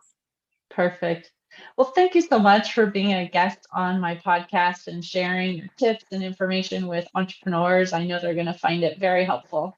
Perfect. 0.69 1.31
Well, 1.77 1.91
thank 1.95 2.15
you 2.15 2.21
so 2.21 2.39
much 2.39 2.73
for 2.73 2.85
being 2.85 3.13
a 3.13 3.27
guest 3.27 3.59
on 3.73 3.99
my 3.99 4.15
podcast 4.15 4.87
and 4.87 5.03
sharing 5.03 5.57
your 5.57 5.67
tips 5.77 6.05
and 6.11 6.23
information 6.23 6.87
with 6.87 7.07
entrepreneurs. 7.15 7.93
I 7.93 8.05
know 8.05 8.19
they're 8.19 8.33
going 8.33 8.45
to 8.47 8.53
find 8.53 8.83
it 8.83 8.99
very 8.99 9.23
helpful. 9.23 9.77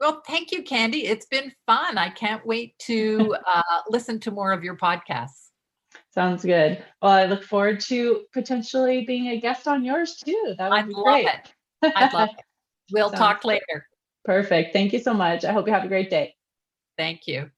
Well, 0.00 0.22
thank 0.26 0.52
you, 0.52 0.62
Candy. 0.62 1.06
It's 1.06 1.26
been 1.26 1.52
fun. 1.66 1.98
I 1.98 2.10
can't 2.10 2.44
wait 2.46 2.78
to 2.80 3.36
uh, 3.46 3.80
listen 3.88 4.20
to 4.20 4.30
more 4.30 4.52
of 4.52 4.62
your 4.62 4.76
podcasts. 4.76 5.47
Sounds 6.18 6.44
good. 6.44 6.84
Well, 7.00 7.12
I 7.12 7.26
look 7.26 7.44
forward 7.44 7.78
to 7.82 8.24
potentially 8.32 9.04
being 9.04 9.28
a 9.28 9.40
guest 9.40 9.68
on 9.68 9.84
yours 9.84 10.16
too. 10.16 10.56
That 10.58 10.68
would 10.68 10.76
I'd 10.80 10.88
be 10.88 10.94
love 10.94 11.04
great. 11.04 11.28
it. 11.28 11.92
I'd 11.94 12.12
love 12.12 12.30
it. 12.36 12.44
We'll 12.92 13.10
Sounds 13.10 13.20
talk 13.20 13.44
later. 13.44 13.86
Perfect. 14.24 14.72
Thank 14.72 14.92
you 14.92 14.98
so 14.98 15.14
much. 15.14 15.44
I 15.44 15.52
hope 15.52 15.68
you 15.68 15.72
have 15.72 15.84
a 15.84 15.88
great 15.88 16.10
day. 16.10 16.34
Thank 16.96 17.28
you. 17.28 17.52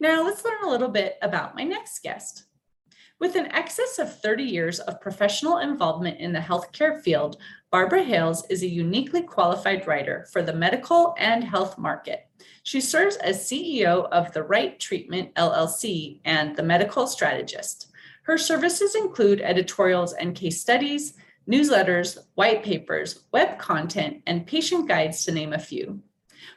Now 0.00 0.24
let's 0.24 0.42
learn 0.46 0.64
a 0.64 0.70
little 0.70 0.88
bit 0.88 1.18
about 1.20 1.54
my 1.56 1.64
next 1.64 2.02
guest. 2.02 2.46
With 3.24 3.36
an 3.36 3.52
excess 3.52 3.98
of 3.98 4.20
30 4.20 4.44
years 4.44 4.80
of 4.80 5.00
professional 5.00 5.56
involvement 5.56 6.20
in 6.20 6.34
the 6.34 6.40
healthcare 6.40 7.00
field, 7.00 7.38
Barbara 7.70 8.04
Hales 8.04 8.44
is 8.50 8.62
a 8.62 8.68
uniquely 8.68 9.22
qualified 9.22 9.86
writer 9.86 10.26
for 10.30 10.42
the 10.42 10.52
medical 10.52 11.14
and 11.16 11.42
health 11.42 11.78
market. 11.78 12.28
She 12.64 12.82
serves 12.82 13.16
as 13.16 13.46
CEO 13.46 14.10
of 14.10 14.30
The 14.34 14.42
Right 14.42 14.78
Treatment 14.78 15.34
LLC 15.36 16.20
and 16.26 16.54
The 16.54 16.64
Medical 16.64 17.06
Strategist. 17.06 17.90
Her 18.24 18.36
services 18.36 18.94
include 18.94 19.40
editorials 19.40 20.12
and 20.12 20.34
case 20.34 20.60
studies, 20.60 21.14
newsletters, 21.50 22.18
white 22.34 22.62
papers, 22.62 23.24
web 23.32 23.58
content, 23.58 24.20
and 24.26 24.46
patient 24.46 24.86
guides, 24.86 25.24
to 25.24 25.32
name 25.32 25.54
a 25.54 25.58
few. 25.58 26.02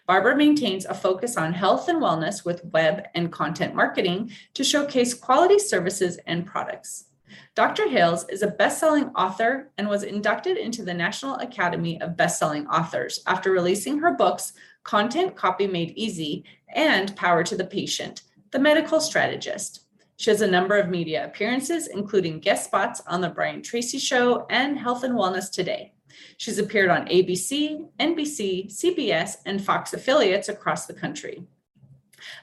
Barbara 0.08 0.38
maintains 0.38 0.86
a 0.86 0.94
focus 0.94 1.36
on 1.36 1.52
health 1.52 1.90
and 1.90 2.02
wellness 2.02 2.46
with 2.46 2.64
web 2.72 3.08
and 3.14 3.30
content 3.30 3.76
marketing 3.76 4.32
to 4.54 4.64
showcase 4.64 5.14
quality 5.14 5.60
services 5.60 6.18
and 6.26 6.46
products. 6.46 7.08
Dr. 7.56 7.90
Hales 7.90 8.26
is 8.30 8.42
a 8.42 8.48
best-selling 8.48 9.10
author 9.10 9.70
and 9.78 9.90
was 9.90 10.04
inducted 10.04 10.56
into 10.56 10.84
the 10.84 10.94
National 10.94 11.36
Academy 11.36 12.00
of 12.02 12.16
Best-Selling 12.16 12.68
Authors 12.68 13.20
after 13.28 13.52
releasing 13.52 14.00
her 14.00 14.14
books 14.14 14.54
Content 14.86 15.36
Copy 15.36 15.68
Made 15.68 15.92
Easy 15.98 16.46
and 16.74 17.14
Power 17.18 17.44
to 17.44 17.58
the 17.58 17.66
Patient: 17.66 18.22
The 18.52 18.60
Medical 18.60 19.02
Strategist. 19.02 19.82
She 20.16 20.30
has 20.30 20.40
a 20.42 20.48
number 20.48 20.78
of 20.78 20.90
media 20.90 21.26
appearances, 21.26 21.88
including 21.88 22.40
guest 22.40 22.64
spots 22.64 23.02
on 23.08 23.20
The 23.20 23.30
Brian 23.30 23.62
Tracy 23.62 24.00
Show 24.00 24.46
and 24.50 24.80
Health 24.80 25.04
and 25.04 25.16
Wellness 25.16 25.52
Today. 25.52 25.92
She's 26.38 26.58
appeared 26.58 26.90
on 26.90 27.08
ABC, 27.08 27.88
NBC, 28.00 28.68
CBS, 28.72 29.38
and 29.46 29.64
Fox 29.64 29.94
affiliates 29.94 30.50
across 30.50 30.86
the 30.86 30.94
country. 30.94 31.44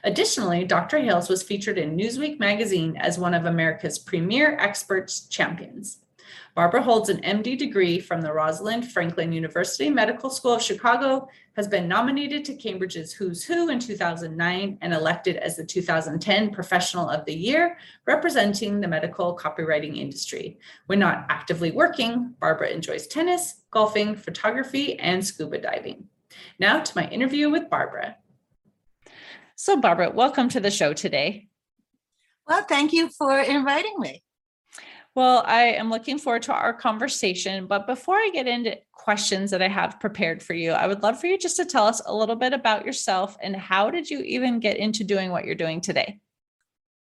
Additionally, 0.03 0.63
Dr. 0.63 0.99
Hales 0.99 1.29
was 1.29 1.43
featured 1.43 1.77
in 1.77 1.97
Newsweek 1.97 2.39
magazine 2.39 2.95
as 2.97 3.19
one 3.19 3.33
of 3.33 3.45
America's 3.45 3.99
premier 3.99 4.57
experts 4.59 5.27
champions. 5.27 5.99
Barbara 6.55 6.81
holds 6.81 7.09
an 7.09 7.17
MD 7.17 7.57
degree 7.57 7.99
from 7.99 8.21
the 8.21 8.31
Rosalind 8.31 8.89
Franklin 8.89 9.33
University 9.33 9.89
Medical 9.89 10.29
School 10.29 10.53
of 10.53 10.61
Chicago, 10.61 11.27
has 11.57 11.67
been 11.67 11.85
nominated 11.85 12.45
to 12.45 12.55
Cambridge's 12.55 13.11
Who's 13.11 13.43
Who 13.43 13.67
in 13.67 13.77
2009, 13.77 14.77
and 14.79 14.93
elected 14.93 15.35
as 15.35 15.57
the 15.57 15.65
2010 15.65 16.51
Professional 16.51 17.09
of 17.09 17.25
the 17.25 17.33
Year, 17.33 17.77
representing 18.07 18.79
the 18.79 18.87
medical 18.87 19.37
copywriting 19.37 19.97
industry. 19.97 20.57
When 20.85 20.99
not 20.99 21.25
actively 21.27 21.71
working, 21.71 22.35
Barbara 22.39 22.69
enjoys 22.69 23.07
tennis, 23.07 23.55
golfing, 23.69 24.15
photography, 24.15 24.97
and 24.97 25.25
scuba 25.25 25.57
diving. 25.57 26.07
Now 26.57 26.79
to 26.79 26.97
my 26.97 27.09
interview 27.09 27.49
with 27.49 27.69
Barbara. 27.69 28.15
So, 29.57 29.75
Barbara, 29.75 30.11
welcome 30.11 30.47
to 30.49 30.61
the 30.61 30.71
show 30.71 30.93
today. 30.93 31.49
Well, 32.47 32.63
thank 32.63 32.93
you 32.93 33.09
for 33.09 33.37
inviting 33.39 33.95
me. 33.99 34.24
Well, 35.15 35.43
I 35.45 35.67
am 35.67 35.89
looking 35.89 36.19
forward 36.19 36.43
to 36.43 36.53
our 36.53 36.73
conversation. 36.73 37.67
But 37.67 37.87
before 37.87 38.17
I 38.17 38.29
get 38.33 38.47
into 38.47 38.77
questions 38.91 39.49
that 39.51 39.61
I 39.61 39.69
have 39.69 39.99
prepared 39.99 40.43
for 40.43 40.53
you, 40.53 40.71
I 40.71 40.87
would 40.87 41.03
love 41.03 41.19
for 41.19 41.27
you 41.27 41.37
just 41.37 41.55
to 41.55 41.65
tell 41.65 41.87
us 41.87 42.01
a 42.05 42.13
little 42.13 42.35
bit 42.35 42.51
about 42.51 42.85
yourself 42.85 43.37
and 43.41 43.55
how 43.55 43.89
did 43.89 44.09
you 44.09 44.19
even 44.19 44.59
get 44.59 44.75
into 44.75 45.05
doing 45.05 45.31
what 45.31 45.45
you're 45.45 45.55
doing 45.55 45.79
today? 45.79 46.19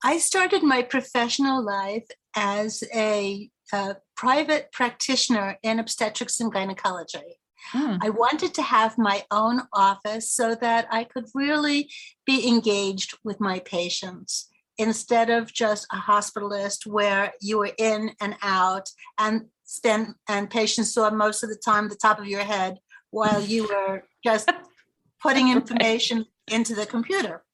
I 0.03 0.19
started 0.19 0.65
my 0.65 0.83
professional 0.83 1.63
life 1.63 2.07
as 2.35 2.83
a, 2.93 3.49
a 3.73 3.97
private 4.17 4.73
practitioner 4.73 5.59
in 5.63 5.79
obstetrics 5.79 6.41
and 6.41 6.53
gynecology. 6.53 7.39
Hmm. 7.73 7.97
I 8.01 8.11
wanted 8.11 8.55
to 8.55 8.63
have 8.63 8.99
my 8.99 9.25
own 9.31 9.63
office 9.73 10.33
so 10.33 10.57
that 10.57 10.89
I 10.91 11.05
could 11.05 11.27
really 11.35 11.91
be 12.27 12.49
engaged 12.49 13.19
with 13.23 13.39
my 13.39 13.61
patients 13.61 14.50
instead 14.81 15.29
of 15.29 15.53
just 15.53 15.87
a 15.93 15.97
hospitalist 15.97 16.87
where 16.87 17.35
you 17.41 17.59
were 17.59 17.73
in 17.77 18.13
and 18.21 18.35
out 18.41 18.89
and 19.19 19.45
spend 19.65 20.15
and 20.27 20.49
patients 20.49 20.95
saw 20.95 21.11
most 21.11 21.43
of 21.43 21.51
the 21.51 21.61
time 21.63 21.89
the 21.89 21.95
top 21.95 22.19
of 22.19 22.27
your 22.27 22.43
head 22.43 22.79
while 23.11 23.41
you 23.43 23.69
were 23.69 24.03
just 24.25 24.51
putting 25.23 25.51
information 25.51 26.25
into 26.51 26.75
the 26.75 26.87
computer. 26.87 27.45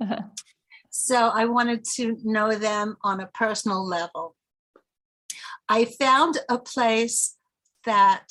Uh-huh. 0.00 0.22
So 0.90 1.28
I 1.28 1.44
wanted 1.44 1.84
to 1.94 2.18
know 2.24 2.56
them 2.56 2.96
on 3.02 3.20
a 3.20 3.28
personal 3.28 3.86
level. 3.86 4.34
I 5.68 5.84
found 5.84 6.38
a 6.50 6.58
place 6.58 7.36
that 7.84 8.24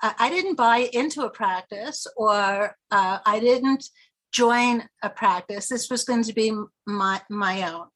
I 0.00 0.14
I 0.18 0.30
didn't 0.30 0.54
buy 0.54 0.88
into 0.92 1.22
a 1.22 1.30
practice 1.30 2.06
or 2.16 2.76
uh, 2.90 3.18
I 3.26 3.40
didn't 3.40 3.84
join 4.32 4.88
a 5.02 5.10
practice. 5.10 5.68
This 5.68 5.90
was 5.90 6.04
going 6.04 6.22
to 6.24 6.32
be 6.32 6.52
my, 6.86 7.20
my 7.28 7.70
own. 7.72 7.86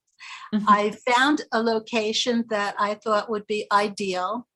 Mhm. 0.55 0.65
I 0.69 0.91
found 1.13 1.43
a 1.53 1.63
location 1.63 2.45
that 2.51 2.75
I 2.79 2.95
thought 2.95 3.31
would 3.31 3.47
be 3.47 3.67
ideal. 3.71 4.47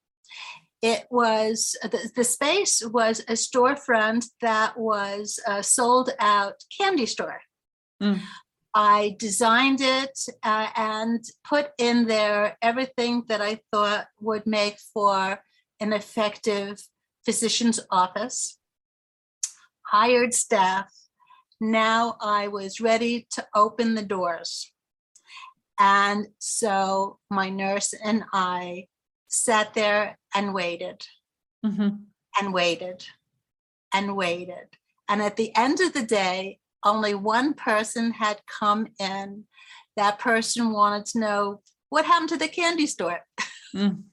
It 0.80 1.06
was 1.10 1.76
the, 1.82 2.10
the 2.14 2.24
space 2.24 2.82
was 2.86 3.20
a 3.20 3.32
storefront 3.32 4.26
that 4.40 4.78
was 4.78 5.40
a 5.46 5.62
sold 5.62 6.10
out 6.20 6.54
candy 6.78 7.06
store. 7.06 7.40
Mm. 8.02 8.20
I 8.74 9.16
designed 9.18 9.80
it 9.80 10.16
uh, 10.42 10.68
and 10.76 11.24
put 11.42 11.70
in 11.78 12.06
there 12.06 12.56
everything 12.62 13.24
that 13.26 13.40
I 13.40 13.60
thought 13.72 14.06
would 14.20 14.46
make 14.46 14.78
for 14.94 15.42
an 15.80 15.92
effective 15.92 16.80
physician's 17.24 17.80
office, 17.90 18.58
hired 19.82 20.32
staff. 20.32 20.92
Now 21.60 22.16
I 22.20 22.48
was 22.48 22.80
ready 22.80 23.26
to 23.32 23.46
open 23.54 23.94
the 23.94 24.04
doors. 24.04 24.72
And 25.78 26.28
so 26.38 27.18
my 27.30 27.50
nurse 27.50 27.92
and 27.92 28.24
I 28.32 28.88
sat 29.28 29.74
there 29.74 30.18
and 30.34 30.54
waited 30.54 31.06
Mhm. 31.64 32.06
and 32.40 32.52
waited 32.52 33.06
and 33.92 34.16
waited. 34.16 34.76
And 35.08 35.22
at 35.22 35.36
the 35.36 35.54
end 35.56 35.80
of 35.80 35.92
the 35.92 36.02
day, 36.04 36.60
only 36.84 37.14
one 37.14 37.54
person 37.54 38.12
had 38.12 38.40
come 38.46 38.88
in. 38.98 39.46
That 39.96 40.18
person 40.18 40.72
wanted 40.72 41.06
to 41.06 41.18
know 41.18 41.62
what 41.88 42.04
happened 42.04 42.28
to 42.30 42.36
the 42.36 42.48
candy 42.48 42.86
store. 42.86 43.26
Mm. 43.74 44.04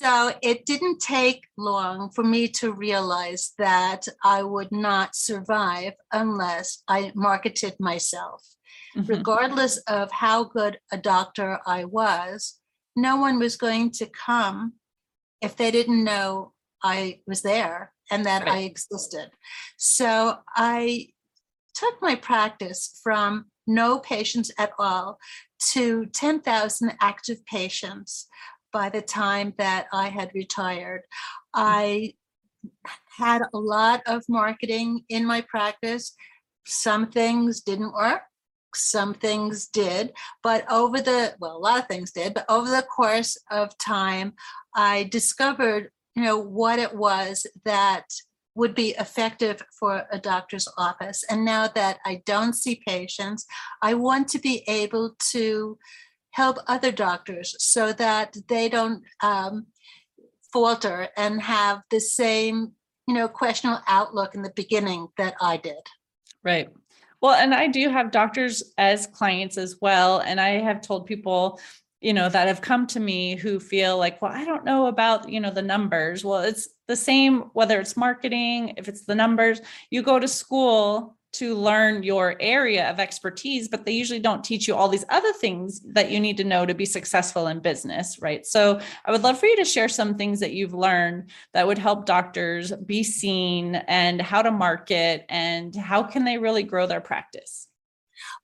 So 0.00 0.32
it 0.42 0.64
didn't 0.64 1.00
take 1.00 1.46
long 1.58 2.10
for 2.10 2.24
me 2.24 2.48
to 2.48 2.72
realize 2.72 3.52
that 3.58 4.08
I 4.24 4.42
would 4.42 4.72
not 4.72 5.14
survive 5.14 5.92
unless 6.12 6.82
I 6.88 7.12
marketed 7.14 7.74
myself. 7.78 8.42
Mhm. 8.96 9.08
Regardless 9.08 9.76
of 9.88 10.10
how 10.10 10.44
good 10.44 10.80
a 10.90 10.96
doctor 10.96 11.60
I 11.66 11.84
was, 11.84 12.60
no 12.96 13.16
one 13.16 13.38
was 13.38 13.56
going 13.56 13.90
to 13.92 14.06
come 14.06 14.74
if 15.40 15.56
they 15.56 15.70
didn't 15.70 16.04
know 16.04 16.54
I 16.82 17.20
was 17.26 17.42
there 17.42 17.92
and 18.10 18.24
that 18.24 18.48
I 18.48 18.60
existed. 18.60 19.30
So 19.76 20.38
I 20.56 21.08
took 21.74 22.00
my 22.00 22.14
practice 22.14 22.98
from 23.02 23.50
no 23.66 23.98
patients 23.98 24.50
at 24.58 24.72
all 24.78 25.18
to 25.72 26.06
10,000 26.06 26.96
active 27.00 27.44
patients 27.46 28.28
by 28.72 28.88
the 28.88 29.02
time 29.02 29.54
that 29.58 29.86
I 29.92 30.08
had 30.08 30.30
retired. 30.34 31.02
Hmm. 31.54 31.62
I 31.62 32.14
had 33.16 33.42
a 33.52 33.58
lot 33.58 34.02
of 34.06 34.24
marketing 34.28 35.04
in 35.08 35.26
my 35.26 35.42
practice. 35.42 36.14
Some 36.66 37.10
things 37.10 37.60
didn't 37.60 37.92
work, 37.92 38.22
some 38.74 39.14
things 39.14 39.66
did, 39.66 40.12
but 40.42 40.70
over 40.70 41.00
the, 41.00 41.34
well, 41.40 41.56
a 41.56 41.58
lot 41.58 41.80
of 41.80 41.88
things 41.88 42.12
did, 42.12 42.34
but 42.34 42.44
over 42.48 42.70
the 42.70 42.82
course 42.82 43.36
of 43.50 43.76
time, 43.78 44.34
I 44.74 45.04
discovered, 45.04 45.90
you 46.14 46.22
know, 46.22 46.38
what 46.38 46.78
it 46.78 46.94
was 46.94 47.46
that 47.64 48.04
would 48.54 48.74
be 48.74 48.90
effective 48.90 49.62
for 49.78 50.04
a 50.10 50.18
doctor's 50.18 50.68
office. 50.76 51.24
And 51.28 51.44
now 51.44 51.68
that 51.68 51.98
I 52.04 52.22
don't 52.26 52.52
see 52.52 52.82
patients, 52.86 53.46
I 53.80 53.94
want 53.94 54.28
to 54.28 54.38
be 54.38 54.62
able 54.68 55.16
to 55.32 55.78
help 56.32 56.58
other 56.66 56.90
doctors 56.90 57.54
so 57.58 57.92
that 57.92 58.36
they 58.48 58.68
don't 58.68 59.02
um, 59.22 59.66
falter 60.52 61.08
and 61.16 61.40
have 61.40 61.82
the 61.90 62.00
same, 62.00 62.72
you 63.06 63.14
know, 63.14 63.28
questionable 63.28 63.82
outlook 63.86 64.34
in 64.34 64.42
the 64.42 64.52
beginning 64.54 65.08
that 65.16 65.34
I 65.40 65.56
did. 65.56 65.82
Right. 66.42 66.70
Well, 67.20 67.34
and 67.34 67.54
I 67.54 67.68
do 67.68 67.88
have 67.88 68.10
doctors 68.10 68.62
as 68.76 69.06
clients 69.06 69.56
as 69.56 69.76
well. 69.80 70.18
And 70.20 70.40
I 70.40 70.60
have 70.60 70.80
told 70.80 71.06
people, 71.06 71.60
you 72.00 72.12
know, 72.12 72.28
that 72.28 72.48
have 72.48 72.60
come 72.60 72.86
to 72.88 73.00
me 73.00 73.36
who 73.36 73.60
feel 73.60 73.96
like, 73.96 74.20
well, 74.20 74.32
I 74.32 74.44
don't 74.44 74.64
know 74.64 74.86
about, 74.86 75.28
you 75.28 75.38
know, 75.38 75.50
the 75.50 75.62
numbers. 75.62 76.24
Well, 76.24 76.40
it's 76.40 76.68
the 76.88 76.96
same 76.96 77.50
whether 77.52 77.78
it's 77.78 77.96
marketing, 77.96 78.74
if 78.76 78.88
it's 78.88 79.04
the 79.04 79.14
numbers, 79.14 79.60
you 79.90 80.02
go 80.02 80.18
to 80.18 80.26
school 80.26 81.16
to 81.32 81.54
learn 81.54 82.02
your 82.02 82.36
area 82.40 82.90
of 82.90 83.00
expertise, 83.00 83.68
but 83.68 83.86
they 83.86 83.92
usually 83.92 84.18
don't 84.18 84.44
teach 84.44 84.68
you 84.68 84.74
all 84.74 84.88
these 84.88 85.04
other 85.08 85.32
things 85.32 85.80
that 85.80 86.10
you 86.10 86.20
need 86.20 86.36
to 86.36 86.44
know 86.44 86.66
to 86.66 86.74
be 86.74 86.84
successful 86.84 87.46
in 87.46 87.60
business, 87.60 88.20
right? 88.20 88.44
So 88.44 88.80
I 89.04 89.10
would 89.10 89.22
love 89.22 89.38
for 89.38 89.46
you 89.46 89.56
to 89.56 89.64
share 89.64 89.88
some 89.88 90.16
things 90.16 90.40
that 90.40 90.52
you've 90.52 90.74
learned 90.74 91.30
that 91.54 91.66
would 91.66 91.78
help 91.78 92.04
doctors 92.04 92.72
be 92.72 93.02
seen 93.02 93.76
and 93.76 94.20
how 94.20 94.42
to 94.42 94.50
market 94.50 95.24
and 95.28 95.74
how 95.74 96.02
can 96.02 96.24
they 96.24 96.38
really 96.38 96.62
grow 96.62 96.86
their 96.86 97.00
practice. 97.00 97.68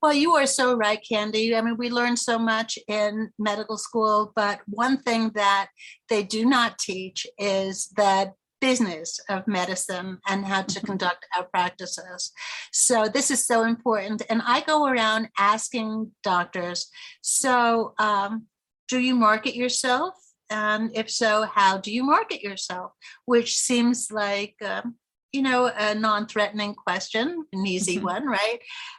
Well, 0.03 0.13
you 0.13 0.35
are 0.35 0.47
so 0.47 0.75
right, 0.75 1.01
Candy. 1.07 1.55
I 1.55 1.61
mean, 1.61 1.77
we 1.77 1.91
learn 1.91 2.17
so 2.17 2.39
much 2.39 2.79
in 2.89 3.31
medical 3.39 3.77
school, 3.77 4.33
but 4.35 4.61
one 4.67 5.03
thing 5.03 5.31
that 5.35 5.69
they 6.09 6.23
do 6.23 6.47
not 6.47 6.79
teach 6.79 7.27
is 7.39 7.93
that 7.97 8.33
business 8.61 9.21
of 9.29 9.47
medicine 9.47 10.19
and 10.29 10.45
how 10.45 10.63
to 10.63 10.79
mm-hmm. 10.79 10.87
conduct 10.87 11.27
our 11.37 11.45
practices. 11.45 12.33
So 12.73 13.09
this 13.09 13.31
is 13.31 13.47
so 13.47 13.65
important. 13.65 14.23
And 14.29 14.43
I 14.45 14.61
go 14.63 14.87
around 14.87 15.29
asking 15.39 16.13
doctors, 16.23 16.89
so 17.23 17.95
um, 17.99 18.47
do 18.89 18.99
you 18.99 19.15
market 19.15 19.55
yourself? 19.55 20.15
And 20.51 20.91
if 20.95 21.11
so, 21.11 21.47
how 21.53 21.79
do 21.79 21.93
you 21.93 22.03
market 22.03 22.43
yourself? 22.43 22.93
Which 23.27 23.57
seems 23.57 24.11
like, 24.11 24.55
um, 24.65 24.95
you 25.33 25.43
know, 25.43 25.67
a 25.67 25.95
non 25.95 26.27
threatening 26.27 26.75
question, 26.75 27.45
an 27.53 27.67
easy 27.67 27.97
mm-hmm. 27.97 28.07
one, 28.07 28.27
right? 28.27 28.59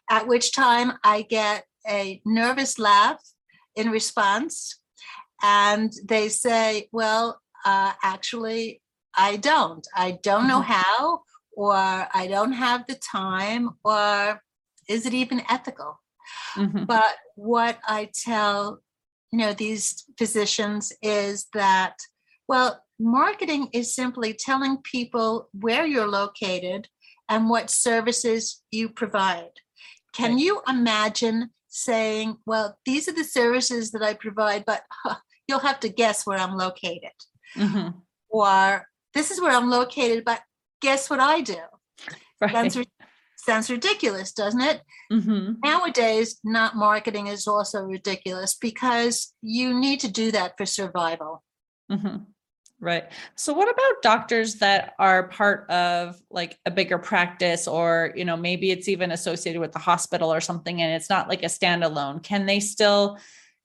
At 0.09 0.27
which 0.27 0.53
time 0.53 0.93
I 1.03 1.23
get 1.23 1.65
a 1.87 2.21
nervous 2.25 2.77
laugh 2.77 3.19
in 3.75 3.89
response. 3.89 4.79
And 5.41 5.91
they 6.03 6.29
say, 6.29 6.89
well, 6.91 7.39
uh, 7.65 7.93
actually, 8.03 8.81
I 9.15 9.37
don't. 9.37 9.85
I 9.95 10.19
don't 10.23 10.47
know 10.47 10.61
mm-hmm. 10.61 10.71
how, 10.71 11.21
or 11.51 11.73
I 11.75 12.27
don't 12.29 12.53
have 12.53 12.85
the 12.87 12.95
time, 12.95 13.71
or 13.83 14.41
is 14.87 15.05
it 15.05 15.13
even 15.13 15.41
ethical? 15.49 15.99
Mm-hmm. 16.55 16.85
But 16.85 17.15
what 17.35 17.79
I 17.87 18.09
tell, 18.23 18.81
you 19.31 19.39
know, 19.39 19.53
these 19.53 20.05
physicians 20.17 20.93
is 21.01 21.47
that, 21.53 21.95
well, 22.47 22.81
marketing 22.99 23.69
is 23.73 23.95
simply 23.95 24.33
telling 24.33 24.77
people 24.77 25.49
where 25.53 25.85
you're 25.85 26.07
located 26.07 26.87
and 27.27 27.49
what 27.49 27.69
services 27.69 28.63
you 28.71 28.89
provide. 28.89 29.51
Can 30.13 30.31
right. 30.31 30.41
you 30.41 30.61
imagine 30.67 31.51
saying, 31.67 32.37
well, 32.45 32.77
these 32.85 33.07
are 33.07 33.13
the 33.13 33.23
services 33.23 33.91
that 33.91 34.01
I 34.01 34.15
provide, 34.15 34.65
but 34.65 34.83
huh, 35.03 35.15
you'll 35.47 35.59
have 35.59 35.79
to 35.81 35.89
guess 35.89 36.25
where 36.25 36.39
I'm 36.39 36.57
located? 36.57 37.11
Mm-hmm. 37.55 37.89
Or 38.29 38.85
this 39.19 39.31
is 39.31 39.41
where 39.41 39.51
I'm 39.51 39.69
located, 39.69 40.23
but 40.23 40.41
guess 40.81 41.09
what 41.09 41.19
I 41.19 41.41
do? 41.41 41.57
Right. 42.41 42.53
Sounds, 42.71 42.87
sounds 43.35 43.69
ridiculous, 43.69 44.31
doesn't 44.31 44.61
it? 44.61 44.81
Mm-hmm. 45.11 45.55
Nowadays, 45.61 46.39
not 46.45 46.77
marketing 46.77 47.27
is 47.27 47.49
also 47.49 47.81
ridiculous 47.81 48.55
because 48.55 49.33
you 49.41 49.77
need 49.77 49.99
to 49.99 50.07
do 50.09 50.31
that 50.31 50.55
for 50.57 50.65
survival. 50.65 51.43
Mm-hmm. 51.91 52.19
Right. 52.79 53.11
So 53.35 53.51
what 53.51 53.69
about 53.69 54.01
doctors 54.01 54.55
that 54.59 54.93
are 54.99 55.27
part 55.27 55.69
of 55.69 56.17
like 56.31 56.57
a 56.65 56.71
bigger 56.71 56.97
practice 56.97 57.67
or, 57.67 58.13
you 58.15 58.23
know, 58.23 58.37
maybe 58.37 58.71
it's 58.71 58.87
even 58.87 59.11
associated 59.11 59.59
with 59.59 59.73
the 59.73 59.79
hospital 59.79 60.31
or 60.31 60.39
something 60.39 60.81
and 60.81 60.93
it's 60.93 61.09
not 61.09 61.27
like 61.27 61.43
a 61.43 61.47
standalone. 61.47 62.23
Can 62.23 62.45
they 62.45 62.61
still 62.61 63.19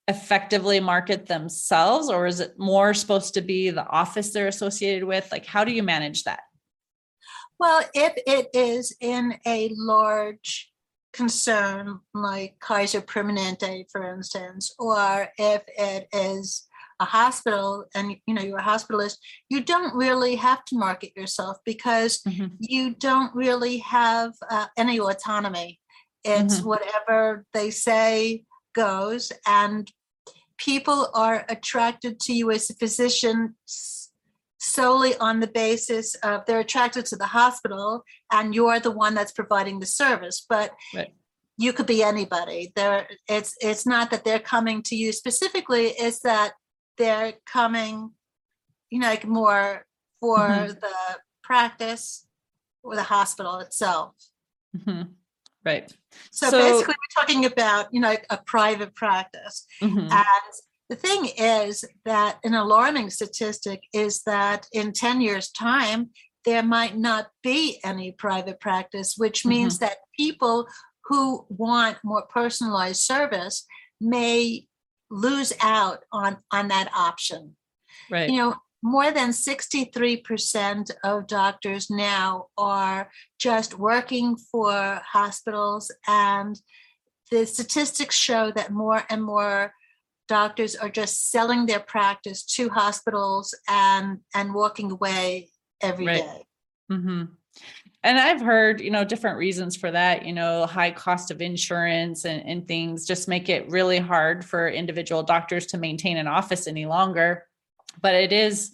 effectively 0.08 0.80
market 0.80 1.26
themselves 1.26 2.10
or 2.10 2.26
is 2.26 2.40
it 2.40 2.58
more 2.58 2.92
supposed 2.92 3.34
to 3.34 3.40
be 3.40 3.70
the 3.70 3.86
office 3.88 4.30
they're 4.30 4.48
associated 4.48 5.04
with 5.04 5.26
like 5.32 5.46
how 5.46 5.64
do 5.64 5.72
you 5.72 5.82
manage 5.82 6.24
that 6.24 6.40
well 7.58 7.82
if 7.94 8.12
it 8.26 8.48
is 8.52 8.94
in 9.00 9.34
a 9.46 9.72
large 9.76 10.70
concern 11.14 12.00
like 12.12 12.56
kaiser 12.60 13.00
permanente 13.00 13.84
for 13.90 14.14
instance 14.14 14.74
or 14.78 15.28
if 15.38 15.62
it 15.78 16.06
is 16.12 16.66
a 17.00 17.04
hospital 17.04 17.86
and 17.94 18.16
you 18.26 18.34
know 18.34 18.42
you're 18.42 18.58
a 18.58 18.62
hospitalist 18.62 19.16
you 19.48 19.62
don't 19.62 19.94
really 19.94 20.34
have 20.36 20.64
to 20.64 20.76
market 20.76 21.16
yourself 21.16 21.56
because 21.64 22.20
mm-hmm. 22.28 22.46
you 22.58 22.94
don't 22.94 23.34
really 23.34 23.78
have 23.78 24.32
uh, 24.50 24.66
any 24.76 25.00
autonomy 25.00 25.80
it's 26.24 26.56
mm-hmm. 26.56 26.68
whatever 26.68 27.44
they 27.52 27.70
say 27.70 28.44
goes 28.74 29.32
and 29.46 29.90
people 30.58 31.08
are 31.14 31.44
attracted 31.48 32.20
to 32.20 32.32
you 32.32 32.50
as 32.50 32.70
a 32.70 32.74
physician 32.74 33.54
solely 34.58 35.16
on 35.18 35.40
the 35.40 35.46
basis 35.46 36.14
of 36.16 36.44
they're 36.46 36.60
attracted 36.60 37.04
to 37.04 37.16
the 37.16 37.26
hospital 37.26 38.02
and 38.32 38.54
you're 38.54 38.80
the 38.80 38.90
one 38.90 39.14
that's 39.14 39.32
providing 39.32 39.78
the 39.78 39.87
service 39.87 40.44
but 40.48 40.72
right. 40.94 41.12
you 41.58 41.72
could 41.72 41.87
be 41.87 42.02
anybody 42.02 42.72
there 42.74 43.06
it's 43.28 43.54
it's 43.60 43.87
not 43.87 44.10
that 44.10 44.24
they're 44.24 44.38
coming 44.38 44.82
to 44.82 44.96
you 44.96 45.12
specifically 45.12 45.88
it's 45.98 46.20
that 46.20 46.52
they're 46.96 47.34
coming 47.50 48.10
you 48.90 48.98
know 48.98 49.08
like 49.08 49.26
more 49.26 49.84
for 50.20 50.38
mm-hmm. 50.38 50.68
the 50.68 50.94
practice 51.42 52.26
or 52.82 52.94
the 52.94 53.02
hospital 53.02 53.58
itself 53.58 54.14
mm-hmm. 54.74 55.02
Right. 55.64 55.92
So, 56.31 56.50
so, 56.50 56.59
basically, 56.59 56.94
we're 56.94 57.22
talking 57.22 57.44
about, 57.46 57.87
you 57.92 58.00
know, 58.00 58.16
a 58.31 58.38
private 58.44 58.94
practice. 58.94 59.66
Mm-hmm. 59.83 60.11
And 60.11 60.53
the 60.90 60.96
thing 60.96 61.31
is 61.38 61.85
that 62.05 62.38
an 62.44 62.55
alarming 62.55 63.11
statistic 63.11 63.83
is 63.92 64.22
that 64.22 64.66
in 64.72 64.92
10 64.92 65.20
years' 65.20 65.50
time, 65.50 66.11
there 66.44 66.62
might 66.62 66.96
not 66.96 67.29
be 67.42 67.81
any 67.85 68.12
private 68.12 68.61
practice, 68.61 69.14
which 69.16 69.46
means 69.46 69.77
mm-hmm. 69.77 69.87
that 69.87 69.98
people 70.18 70.68
who 71.07 71.46
want 71.48 71.96
more 72.05 72.27
personalized 72.27 73.00
service 73.03 73.66
may 74.00 74.66
lose 75.11 75.53
out 75.62 76.05
on 76.12 76.38
on 76.50 76.68
that 76.68 76.90
option. 76.94 77.57
Right. 78.11 78.29
You 78.29 78.37
know, 78.37 78.57
more 78.85 79.11
than 79.11 79.31
63% 79.31 80.90
of 81.03 81.27
doctors 81.27 81.88
now 81.88 82.49
are 82.59 83.11
just 83.38 83.79
working 83.79 84.37
for 84.37 85.01
hospitals 85.11 85.90
and 86.07 86.61
the 87.31 87.47
statistics 87.47 88.14
show 88.14 88.51
that 88.51 88.70
more 88.70 89.03
and 89.09 89.25
more 89.25 89.73
doctors 90.29 90.77
are 90.77 90.90
just 90.90 91.31
selling 91.31 91.64
their 91.64 91.81
practice 91.81 92.44
to 92.44 92.68
hospitals 92.68 93.55
and 93.68 94.18
and 94.35 94.53
walking 94.53 94.90
away 94.90 95.49
every 95.81 96.07
right. 96.07 96.23
day. 96.23 96.47
Mm-hmm. 96.92 97.25
And 98.03 98.18
I've 98.18 98.42
heard, 98.42 98.83
you 98.83 98.90
know, 98.90 99.05
different 99.05 99.38
reasons 99.38 99.77
for 99.77 99.90
that, 99.90 100.27
you 100.27 100.35
know, 100.35 100.66
high 100.66 100.90
cost 100.90 101.31
of 101.31 101.40
insurance 101.40 102.27
and, 102.27 102.44
and 102.47 102.68
things 102.68 103.07
just 103.07 103.29
make 103.29 103.49
it 103.49 103.70
really 103.70 103.99
hard 103.99 104.44
for 104.44 104.68
individual 104.68 105.23
doctors 105.23 105.64
to 105.68 105.79
maintain 105.79 106.18
an 106.18 106.27
office 106.27 106.66
any 106.66 106.85
longer 106.85 107.47
but 108.00 108.14
it 108.14 108.33
is 108.33 108.72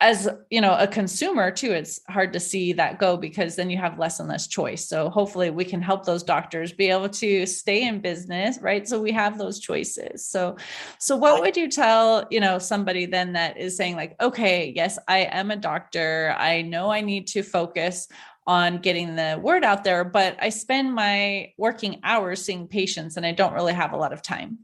as 0.00 0.28
you 0.50 0.60
know 0.60 0.76
a 0.78 0.86
consumer 0.86 1.50
too 1.50 1.70
it's 1.70 2.00
hard 2.08 2.32
to 2.32 2.40
see 2.40 2.72
that 2.72 2.98
go 2.98 3.16
because 3.16 3.54
then 3.54 3.70
you 3.70 3.78
have 3.78 3.98
less 3.98 4.18
and 4.20 4.28
less 4.28 4.46
choice. 4.48 4.86
So 4.86 5.08
hopefully 5.08 5.50
we 5.50 5.64
can 5.64 5.80
help 5.80 6.04
those 6.04 6.22
doctors 6.22 6.72
be 6.72 6.90
able 6.90 7.08
to 7.08 7.46
stay 7.46 7.86
in 7.86 8.00
business 8.00 8.58
right? 8.60 8.86
So 8.86 9.00
we 9.00 9.12
have 9.12 9.38
those 9.38 9.60
choices. 9.60 10.28
So 10.28 10.56
so 10.98 11.16
what 11.16 11.40
would 11.40 11.56
you 11.56 11.68
tell 11.68 12.26
you 12.30 12.40
know 12.40 12.58
somebody 12.58 13.06
then 13.06 13.32
that 13.34 13.56
is 13.56 13.76
saying 13.76 13.96
like 13.96 14.14
okay 14.20 14.72
yes 14.74 14.98
i 15.08 15.18
am 15.18 15.50
a 15.50 15.56
doctor. 15.56 16.34
I 16.38 16.62
know 16.62 16.90
i 16.90 17.00
need 17.00 17.28
to 17.28 17.42
focus 17.42 18.08
on 18.46 18.78
getting 18.78 19.16
the 19.16 19.40
word 19.42 19.64
out 19.64 19.84
there 19.84 20.04
but 20.04 20.36
i 20.38 20.50
spend 20.50 20.94
my 20.94 21.50
working 21.56 22.00
hours 22.04 22.44
seeing 22.44 22.68
patients 22.68 23.16
and 23.16 23.24
i 23.24 23.32
don't 23.32 23.54
really 23.54 23.72
have 23.72 23.92
a 23.92 23.96
lot 23.96 24.12
of 24.12 24.20
time. 24.20 24.58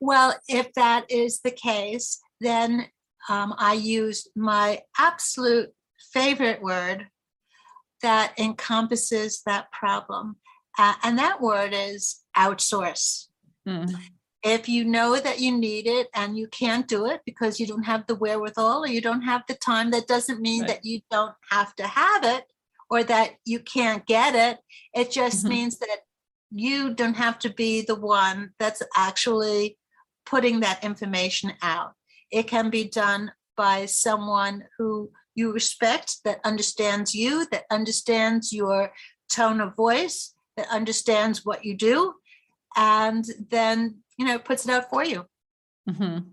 Well 0.00 0.34
if 0.48 0.72
that 0.72 1.04
is 1.10 1.40
the 1.40 1.52
case 1.52 2.18
then 2.42 2.86
um, 3.28 3.54
I 3.58 3.74
use 3.74 4.28
my 4.34 4.82
absolute 4.98 5.70
favorite 6.12 6.60
word 6.60 7.08
that 8.02 8.34
encompasses 8.38 9.42
that 9.46 9.70
problem. 9.70 10.36
Uh, 10.78 10.94
and 11.04 11.18
that 11.18 11.40
word 11.40 11.72
is 11.72 12.22
outsource. 12.36 13.28
Mm, 13.68 13.94
If 14.42 14.68
you 14.68 14.84
know 14.84 15.20
that 15.20 15.38
you 15.38 15.56
need 15.56 15.86
it 15.86 16.08
and 16.14 16.36
you 16.36 16.48
can't 16.48 16.88
do 16.88 17.06
it 17.06 17.20
because 17.24 17.60
you 17.60 17.66
don't 17.66 17.84
have 17.84 18.06
the 18.06 18.16
wherewithal 18.16 18.82
or 18.82 18.88
you 18.88 19.00
don't 19.00 19.22
have 19.22 19.42
the 19.46 19.54
time, 19.54 19.92
that 19.92 20.08
doesn't 20.08 20.40
mean 20.40 20.62
Right. 20.62 20.68
that 20.68 20.84
you 20.84 21.00
don't 21.10 21.34
have 21.50 21.76
to 21.76 21.86
have 21.86 22.24
it 22.24 22.46
or 22.90 23.04
that 23.04 23.36
you 23.44 23.60
can't 23.60 24.04
get 24.04 24.34
it. 24.34 24.58
It 24.94 25.12
just 25.12 25.44
Mhm. 25.44 25.48
means 25.48 25.78
that 25.78 26.00
you 26.50 26.92
don't 26.92 27.14
have 27.14 27.38
to 27.40 27.50
be 27.50 27.82
the 27.82 27.94
one 27.94 28.52
that's 28.58 28.82
actually 28.96 29.78
putting 30.26 30.60
that 30.60 30.82
information 30.82 31.54
out. 31.62 31.94
It 32.32 32.48
can 32.48 32.70
be 32.70 32.88
done 32.88 33.32
by 33.56 33.86
someone 33.86 34.64
who 34.78 35.10
you 35.34 35.52
respect, 35.52 36.16
that 36.24 36.40
understands 36.44 37.14
you, 37.14 37.46
that 37.52 37.64
understands 37.70 38.52
your 38.52 38.92
tone 39.30 39.60
of 39.60 39.76
voice, 39.76 40.34
that 40.56 40.68
understands 40.68 41.44
what 41.44 41.64
you 41.64 41.76
do, 41.76 42.14
and 42.76 43.24
then, 43.50 43.98
you 44.18 44.26
know, 44.26 44.38
puts 44.38 44.64
it 44.66 44.70
out 44.70 44.90
for 44.90 45.04
you. 45.04 45.26
mhm. 45.88 46.30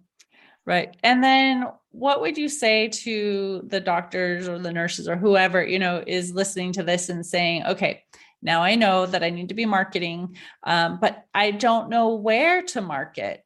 Right. 0.65 0.95
And 1.01 1.23
then 1.23 1.65
what 1.89 2.21
would 2.21 2.37
you 2.37 2.47
say 2.47 2.89
to 2.89 3.63
the 3.65 3.79
doctors 3.79 4.47
or 4.47 4.59
the 4.59 4.71
nurses 4.71 5.07
or 5.07 5.15
whoever, 5.15 5.63
you 5.65 5.79
know, 5.79 6.03
is 6.05 6.31
listening 6.31 6.73
to 6.73 6.83
this 6.83 7.09
and 7.09 7.25
saying, 7.25 7.65
okay, 7.65 8.03
now 8.43 8.61
I 8.61 8.75
know 8.75 9.07
that 9.07 9.23
I 9.23 9.31
need 9.31 9.49
to 9.49 9.55
be 9.55 9.65
marketing, 9.65 10.37
um, 10.63 10.99
but 11.01 11.25
I 11.33 11.51
don't 11.51 11.89
know 11.89 12.15
where 12.15 12.61
to 12.61 12.81
market. 12.81 13.43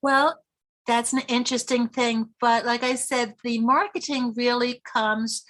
Well, 0.00 0.41
that's 0.86 1.12
an 1.12 1.22
interesting 1.28 1.88
thing, 1.88 2.30
but 2.40 2.64
like 2.64 2.82
I 2.82 2.94
said, 2.96 3.34
the 3.44 3.58
marketing 3.58 4.34
really 4.36 4.82
comes 4.84 5.44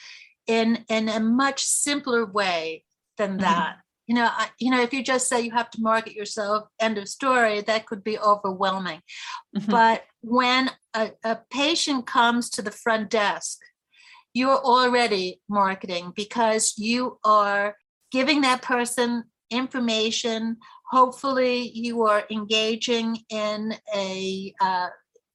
in 0.47 0.85
in 0.89 1.09
a 1.09 1.21
much 1.21 1.63
simpler 1.65 2.27
way 2.27 2.85
than 3.17 3.37
Mhm. 3.39 3.41
that. 3.41 3.77
You 4.07 4.17
know, 4.17 4.29
I, 4.31 4.51
you 4.59 4.71
know, 4.71 4.81
if 4.83 4.93
you 4.93 5.03
just 5.03 5.29
say 5.29 5.41
you 5.41 5.53
have 5.53 5.71
to 5.71 5.81
market 5.81 6.15
yourself, 6.15 6.69
end 6.81 6.99
of 6.99 7.09
story, 7.09 7.61
that 7.63 7.87
could 7.87 8.03
be 8.05 8.19
overwhelming. 8.19 9.01
Mhm. 9.57 9.71
But 9.71 10.05
when 10.21 10.71
a, 10.93 11.13
a 11.25 11.39
patient 11.51 12.07
comes 12.07 12.51
to 12.51 12.63
the 12.63 12.73
front 12.73 13.11
desk, 13.11 13.59
you're 14.35 14.59
already 14.59 15.41
marketing 15.49 16.13
because 16.17 16.75
you 16.77 17.19
are 17.25 17.77
giving 18.11 18.41
that 18.43 18.63
person 18.63 19.25
information. 19.51 20.57
Hopefully, 20.91 21.71
you 21.75 22.03
are 22.03 22.25
engaging 22.31 23.19
in 23.31 23.75
a 23.95 24.55
uh, 24.61 24.89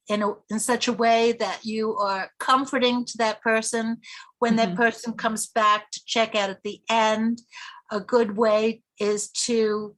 in 0.08 0.22
a, 0.22 0.32
in 0.50 0.58
such 0.58 0.88
a 0.88 0.92
way 0.92 1.32
that 1.32 1.64
you 1.64 1.96
are 1.96 2.30
comforting 2.38 3.04
to 3.04 3.18
that 3.18 3.40
person 3.42 3.98
when 4.38 4.56
that 4.56 4.70
Mhm. 4.70 4.76
person 4.76 5.12
comes 5.12 5.46
back 5.46 5.90
to 5.90 6.00
check 6.06 6.34
out 6.34 6.50
at 6.50 6.62
the 6.62 6.80
end. 6.88 7.42
A 7.90 8.00
good 8.00 8.36
way 8.36 8.82
is 8.98 9.28
to 9.46 9.96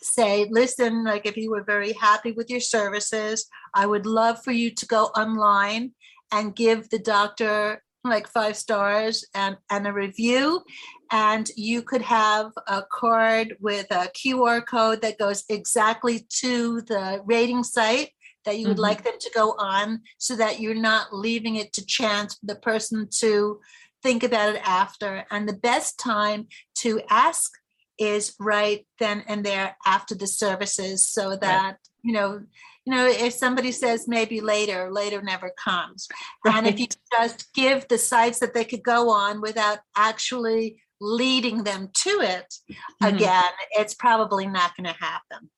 say, 0.00 0.46
listen, 0.50 1.04
like 1.04 1.26
if 1.26 1.36
you 1.36 1.50
were 1.50 1.64
very 1.64 1.92
happy 1.92 2.32
with 2.32 2.50
your 2.50 2.60
services, 2.60 3.46
I 3.74 3.86
would 3.86 4.06
love 4.06 4.42
for 4.44 4.52
you 4.52 4.70
to 4.70 4.86
go 4.86 5.06
online 5.06 5.94
and 6.30 6.54
give 6.54 6.90
the 6.90 6.98
doctor 6.98 7.82
like 8.04 8.28
five 8.28 8.56
stars 8.56 9.26
and, 9.34 9.56
and 9.70 9.86
a 9.86 9.92
review. 9.92 10.62
And 11.10 11.50
you 11.56 11.82
could 11.82 12.02
have 12.02 12.52
a 12.66 12.84
card 12.90 13.56
with 13.60 13.86
a 13.90 14.08
QR 14.14 14.64
code 14.64 15.02
that 15.02 15.18
goes 15.18 15.44
exactly 15.48 16.26
to 16.40 16.82
the 16.82 17.22
rating 17.24 17.64
site 17.64 18.10
that 18.44 18.58
you 18.58 18.68
would 18.68 18.76
Mhm. 18.76 18.82
like 18.82 19.04
them 19.04 19.18
to 19.18 19.30
go 19.34 19.52
on 19.58 20.02
so 20.18 20.36
that 20.36 20.60
you're 20.60 20.74
not 20.74 21.14
leaving 21.14 21.56
it 21.56 21.72
to 21.74 21.84
chance 21.84 22.34
for 22.34 22.46
the 22.46 22.56
person 22.56 23.08
to 23.18 23.60
think 24.02 24.22
about 24.22 24.54
it 24.54 24.62
after. 24.64 25.26
And 25.30 25.48
the 25.48 25.52
best 25.54 25.98
time 25.98 26.48
to 26.76 27.00
ask 27.10 27.52
is 27.98 28.34
right 28.38 28.86
then 29.00 29.24
and 29.26 29.44
there 29.44 29.76
after 29.84 30.14
the 30.14 30.26
services 30.26 31.08
so 31.08 31.36
that 31.36 31.78
you 32.02 32.12
know 32.12 32.40
you 32.84 32.94
know 32.94 33.06
if 33.08 33.32
somebody 33.32 33.72
says 33.72 34.06
maybe 34.06 34.40
later 34.40 34.88
later 34.92 35.20
never 35.20 35.50
comes 35.58 36.06
and 36.44 36.64
if 36.68 36.78
you 36.78 36.86
just 37.12 37.52
give 37.54 37.88
the 37.88 37.98
sites 37.98 38.38
that 38.38 38.54
they 38.54 38.64
could 38.64 38.84
go 38.84 39.10
on 39.10 39.40
without 39.40 39.80
actually 39.96 40.80
leading 41.00 41.64
them 41.64 41.88
to 41.92 42.20
it 42.20 42.54
Mhm. 43.02 43.16
again 43.16 43.52
it's 43.72 43.94
probably 43.94 44.46
not 44.46 44.76
going 44.76 44.86
to 44.86 44.92
happen 45.00 45.50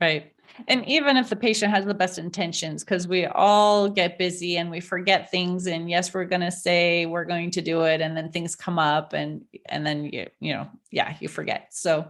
Right. 0.00 0.33
And 0.68 0.86
even 0.88 1.16
if 1.16 1.28
the 1.30 1.36
patient 1.36 1.72
has 1.72 1.84
the 1.84 1.94
best 1.94 2.18
intentions, 2.18 2.84
because 2.84 3.08
we 3.08 3.26
all 3.26 3.88
get 3.88 4.18
busy 4.18 4.56
and 4.58 4.70
we 4.70 4.80
forget 4.80 5.30
things, 5.30 5.66
and 5.66 5.90
yes, 5.90 6.14
we're 6.14 6.24
going 6.24 6.42
to 6.42 6.50
say 6.52 7.06
we're 7.06 7.24
going 7.24 7.50
to 7.52 7.60
do 7.62 7.82
it, 7.82 8.00
and 8.00 8.16
then 8.16 8.30
things 8.30 8.54
come 8.54 8.78
up, 8.78 9.12
and 9.12 9.44
and 9.66 9.86
then 9.86 10.04
you 10.04 10.26
you 10.40 10.52
know 10.52 10.68
yeah 10.90 11.16
you 11.20 11.28
forget. 11.28 11.68
So 11.72 12.06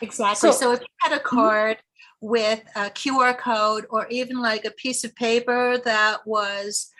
Exactly. 0.00 0.50
So- 0.52 0.56
So, 0.58 0.72
if 0.72 0.80
you 0.80 0.86
had 0.98 1.12
a 1.16 1.20
card 1.20 1.78
with 2.20 2.62
a 2.74 2.90
QR 2.90 3.36
code 3.38 3.86
or 3.90 4.06
even 4.08 4.40
like 4.40 4.64
a 4.64 4.70
piece 4.70 5.04
of 5.04 5.14
paper 5.14 5.78
that 5.84 6.26
was 6.26 6.90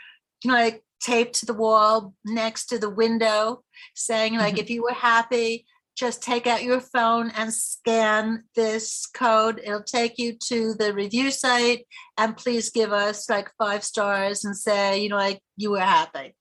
you 0.42 0.50
know, 0.50 0.56
like 0.56 0.84
taped 1.00 1.34
to 1.40 1.46
the 1.46 1.54
wall 1.54 2.14
next 2.24 2.66
to 2.66 2.78
the 2.78 2.90
window 2.90 3.62
saying 3.94 4.36
like 4.36 4.54
Mhm. 4.54 4.58
if 4.58 4.70
you 4.70 4.82
were 4.82 4.92
happy 4.92 5.66
just 5.96 6.22
take 6.22 6.46
out 6.46 6.62
your 6.62 6.80
phone 6.80 7.30
and 7.30 7.52
scan 7.52 8.44
this 8.54 9.06
code 9.06 9.60
it'll 9.64 9.82
take 9.82 10.18
you 10.18 10.34
to 10.34 10.74
the 10.74 10.92
review 10.92 11.30
site 11.30 11.86
and 12.18 12.36
please 12.36 12.70
give 12.70 12.92
us 12.92 13.28
like 13.28 13.50
five 13.58 13.82
stars 13.82 14.44
and 14.44 14.56
say 14.56 15.00
you 15.00 15.08
know 15.08 15.16
like 15.16 15.40
you 15.56 15.70
were 15.70 15.80
happy 15.80 16.34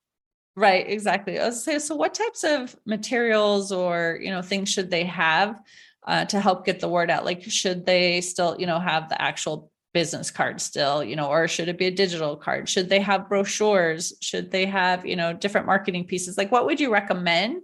right, 0.56 0.88
exactly. 0.90 1.40
I 1.40 1.48
was 1.48 1.64
say 1.64 1.80
so. 1.80 1.96
What 1.96 2.14
types 2.14 2.44
of 2.44 2.76
materials 2.86 3.72
or 3.72 4.20
you 4.22 4.32
know 4.32 4.42
things 4.42 4.70
should 4.70 4.90
they 4.90 5.04
have 5.04 5.62
uh, 6.08 6.26
to 6.26 6.40
help 6.40 6.66
get 6.66 6.80
the 6.80 6.88
word 6.88 7.10
out? 7.10 7.26
Like, 7.26 7.44
should 7.44 7.86
they 7.86 8.22
still 8.22 8.56
you 8.58 8.66
know 8.66 8.80
have 8.80 9.10
the 9.10 9.22
actual 9.22 9.72
business 9.94 10.30
card 10.30 10.60
still 10.60 11.02
you 11.02 11.16
know 11.16 11.28
or 11.28 11.48
should 11.48 11.70
it 11.70 11.78
be 11.78 11.86
a 11.86 11.92
digital 11.92 12.36
card 12.36 12.68
should 12.68 12.90
they 12.90 13.00
have 13.00 13.30
brochures 13.30 14.12
should 14.22 14.52
they 14.52 14.66
have 14.66 15.06
you 15.06 15.16
know 15.16 15.32
different 15.32 15.66
marketing 15.66 16.04
pieces 16.04 16.38
like 16.38 16.52
what 16.52 16.66
would 16.66 16.82
you 16.82 16.92
recommend 16.92 17.62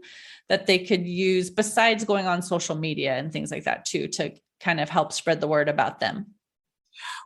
that 0.51 0.67
they 0.67 0.79
could 0.79 1.07
use 1.07 1.49
besides 1.49 2.03
going 2.03 2.27
on 2.27 2.41
social 2.41 2.75
media 2.75 3.15
and 3.15 3.31
things 3.31 3.51
like 3.51 3.63
that 3.63 3.85
too 3.85 4.05
to 4.07 4.31
kind 4.59 4.81
of 4.81 4.89
help 4.89 5.13
spread 5.13 5.39
the 5.39 5.47
word 5.47 5.69
about 5.69 6.01
them 6.01 6.17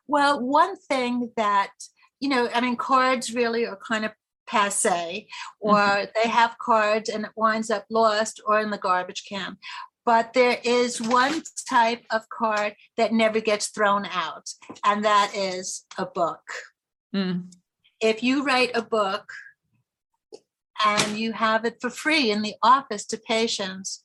Well, 0.07 0.39
one 0.39 0.75
thing 0.77 1.31
that, 1.35 1.71
you 2.19 2.29
know, 2.29 2.49
I 2.53 2.61
mean, 2.61 2.75
cards 2.77 3.33
really 3.33 3.65
are 3.65 3.77
kind 3.77 4.05
of 4.05 4.11
passe, 4.47 5.27
or 5.59 6.07
they 6.15 6.29
have 6.29 6.57
cards 6.59 7.09
and 7.09 7.25
it 7.25 7.31
winds 7.35 7.69
up 7.71 7.85
lost 7.89 8.41
or 8.45 8.59
in 8.59 8.69
the 8.69 8.77
garbage 8.77 9.23
can. 9.27 9.57
But 10.05 10.33
there 10.33 10.59
is 10.63 11.01
one 11.01 11.41
type 11.67 12.03
of 12.11 12.29
card 12.29 12.75
that 12.97 13.11
never 13.11 13.39
gets 13.41 13.67
thrown 13.67 14.05
out, 14.05 14.47
and 14.83 15.03
that 15.03 15.31
is 15.35 15.85
a 15.97 16.05
book. 16.05 16.43
Mm, 17.15 17.51
If 17.99 18.21
you 18.21 18.43
write 18.43 18.71
a 18.75 18.83
book 18.83 19.25
and 20.83 21.17
you 21.17 21.33
have 21.33 21.65
it 21.65 21.77
for 21.79 21.89
free 21.89 22.31
in 22.31 22.41
the 22.41 22.55
office 22.61 23.05
to 23.07 23.17
patients, 23.17 24.03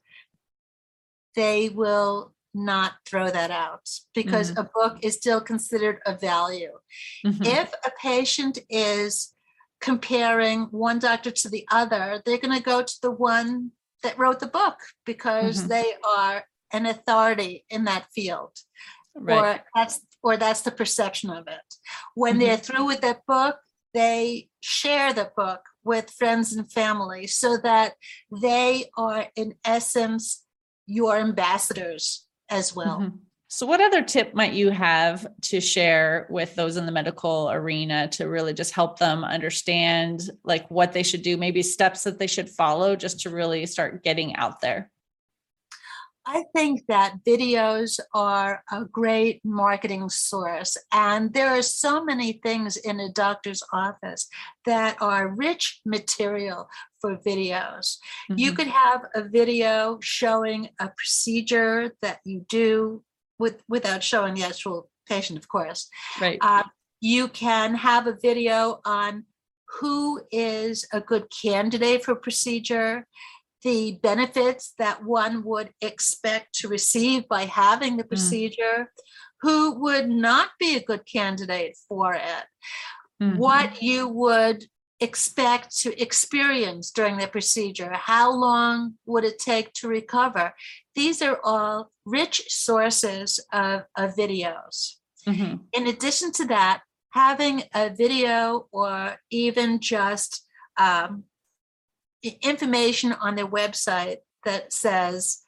they 1.34 1.68
will 1.68 2.34
not 2.52 2.94
throw 3.06 3.30
that 3.30 3.50
out 3.50 3.88
because 4.14 4.50
a 4.56 4.68
book 4.74 4.98
is 5.02 5.14
still 5.14 5.40
considered 5.40 6.00
a 6.04 6.16
value. 6.16 6.78
Mhm, 7.24 7.46
if 7.46 7.72
a 7.84 7.90
patient 8.00 8.58
is 8.68 9.34
comparing 9.80 10.64
one 10.64 10.98
doctor 10.98 11.30
to 11.30 11.48
the 11.48 11.66
other, 11.70 12.20
they're 12.24 12.38
going 12.38 12.56
to 12.56 12.62
go 12.62 12.82
to 12.82 12.98
the 13.02 13.10
one 13.10 13.72
that 14.02 14.18
wrote 14.18 14.40
the 14.40 14.46
book 14.46 14.76
because 15.04 15.62
Mhm. 15.62 15.68
they 15.68 15.94
are 16.04 16.44
an 16.72 16.86
authority 16.86 17.64
in 17.70 17.84
that 17.84 18.06
field, 18.12 18.58
right. 19.14 19.38
or 19.38 19.64
that's 19.74 20.00
or 20.22 20.36
that's 20.36 20.60
the 20.62 20.70
perception 20.70 21.30
of 21.30 21.48
it. 21.48 21.74
When 22.14 22.38
they're 22.38 22.58
through 22.58 22.86
with 22.86 23.00
that 23.00 23.24
book, 23.26 23.58
they 23.94 24.50
share 24.60 25.12
the 25.12 25.32
book 25.34 25.69
with 25.84 26.10
friends 26.10 26.52
and 26.52 26.70
family 26.70 27.26
so 27.26 27.56
that 27.58 27.94
they 28.42 28.86
are 28.96 29.26
in 29.36 29.54
essence 29.64 30.44
your 30.86 31.16
ambassadors 31.16 32.26
as 32.48 32.74
well. 32.74 33.00
Mhm. 33.00 33.18
So, 33.52 33.66
what 33.66 33.80
other 33.80 34.02
tip 34.02 34.32
might 34.32 34.52
you 34.52 34.70
have 34.70 35.26
to 35.42 35.60
share 35.60 36.28
with 36.30 36.54
those 36.54 36.76
in 36.76 36.86
the 36.86 36.92
medical 36.92 37.50
arena 37.50 38.06
to 38.08 38.28
really 38.28 38.54
just 38.54 38.72
help 38.72 39.00
them 39.00 39.24
understand 39.24 40.30
like 40.44 40.70
what 40.70 40.92
they 40.92 41.02
should 41.02 41.22
do, 41.22 41.36
maybe 41.36 41.62
steps 41.62 42.04
that 42.04 42.20
they 42.20 42.28
should 42.28 42.48
follow 42.48 42.94
just 42.94 43.20
to 43.20 43.30
really 43.30 43.66
start 43.66 44.04
getting 44.04 44.36
out 44.36 44.60
there? 44.60 44.90
I 46.32 46.44
think 46.54 46.86
that 46.86 47.24
videos 47.26 47.98
are 48.14 48.62
a 48.70 48.84
great 48.84 49.40
marketing 49.44 50.08
source. 50.10 50.76
And 50.92 51.34
there 51.34 51.48
are 51.48 51.62
so 51.62 52.04
many 52.04 52.34
things 52.44 52.76
in 52.76 53.00
a 53.00 53.10
doctor's 53.10 53.62
office 53.72 54.28
that 54.64 54.96
are 55.00 55.34
rich 55.34 55.80
material 55.84 56.68
for 57.00 57.16
videos. 57.16 57.96
You 58.28 58.52
Mhm. 58.52 58.56
could 58.56 58.68
have 58.68 59.00
a 59.14 59.22
video 59.22 59.98
showing 60.02 60.68
a 60.78 60.88
procedure 60.96 61.96
that 62.00 62.20
you 62.24 62.46
do 62.48 63.02
with, 63.40 63.62
without 63.68 64.02
showing 64.04 64.34
the 64.34 64.44
actual 64.44 64.88
patient, 65.08 65.36
of 65.38 65.48
course. 65.48 65.88
right. 66.20 66.38
Uh, 66.40 66.62
you 67.00 67.26
can 67.28 67.74
have 67.74 68.06
a 68.06 68.16
video 68.28 68.80
on 68.84 69.24
who 69.80 70.20
is 70.30 70.86
a 70.92 71.00
good 71.00 71.26
candidate 71.42 72.04
for 72.04 72.14
procedure. 72.14 73.06
The 73.62 73.98
benefits 74.02 74.72
that 74.78 75.04
one 75.04 75.44
would 75.44 75.70
expect 75.80 76.54
to 76.54 76.68
receive 76.68 77.28
by 77.28 77.44
having 77.44 77.96
the 77.96 78.04
procedure, 78.04 78.92
who 79.42 79.72
would 79.80 80.08
not 80.08 80.50
be 80.58 80.76
a 80.76 80.82
good 80.82 81.04
candidate 81.06 81.76
for 81.88 82.14
it, 82.14 82.44
Mhm. 83.20 83.36
what 83.36 83.82
you 83.82 84.08
would 84.08 84.66
expect 85.00 85.74
to 85.78 85.98
experience 86.00 86.90
during 86.90 87.16
the 87.16 87.26
procedure, 87.26 87.92
how 87.94 88.30
long 88.30 88.98
would 89.06 89.24
it 89.24 89.38
take 89.38 89.72
to 89.72 89.88
recover. 89.88 90.54
These 90.94 91.22
are 91.22 91.40
all 91.42 91.90
rich 92.04 92.42
sources 92.48 93.40
of, 93.52 93.84
of 93.96 94.14
videos. 94.14 94.96
Mhm. 95.26 95.64
In 95.72 95.86
addition 95.86 96.32
to 96.32 96.44
that, 96.46 96.82
having 97.10 97.64
a 97.74 97.90
video 97.90 98.68
or 98.72 99.18
even 99.30 99.80
just 99.80 100.46
um, 100.78 101.24
information 102.22 103.12
on 103.12 103.34
their 103.34 103.46
website 103.46 104.18
that 104.44 104.72
says, 104.72 105.42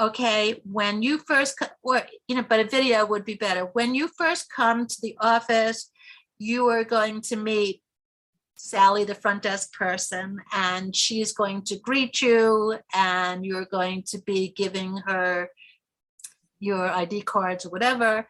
okay, 0.00 0.60
when 0.64 1.02
you 1.02 1.18
first, 1.18 1.58
co- 1.58 1.66
or, 1.82 2.02
you 2.28 2.36
know, 2.36 2.44
but 2.48 2.60
a 2.60 2.64
video 2.64 3.06
would 3.06 3.24
be 3.24 3.34
better. 3.34 3.62
When 3.72 3.94
you 3.94 4.08
first 4.08 4.52
come 4.54 4.86
to 4.86 4.96
the 5.00 5.16
office, 5.20 5.90
you 6.38 6.66
are 6.68 6.84
going 6.84 7.22
to 7.22 7.36
meet 7.36 7.82
Sally, 8.56 9.04
the 9.04 9.14
front 9.14 9.42
desk 9.42 9.72
person, 9.74 10.40
and 10.52 10.96
she's 10.96 11.32
going 11.32 11.62
to 11.62 11.78
greet 11.78 12.22
you, 12.22 12.78
and 12.94 13.44
you're 13.44 13.66
going 13.66 14.02
to 14.08 14.18
be 14.18 14.48
giving 14.48 14.96
her 15.06 15.50
your 16.58 16.88
ID 16.88 17.22
cards 17.22 17.66
or 17.66 17.70
whatever. 17.70 18.26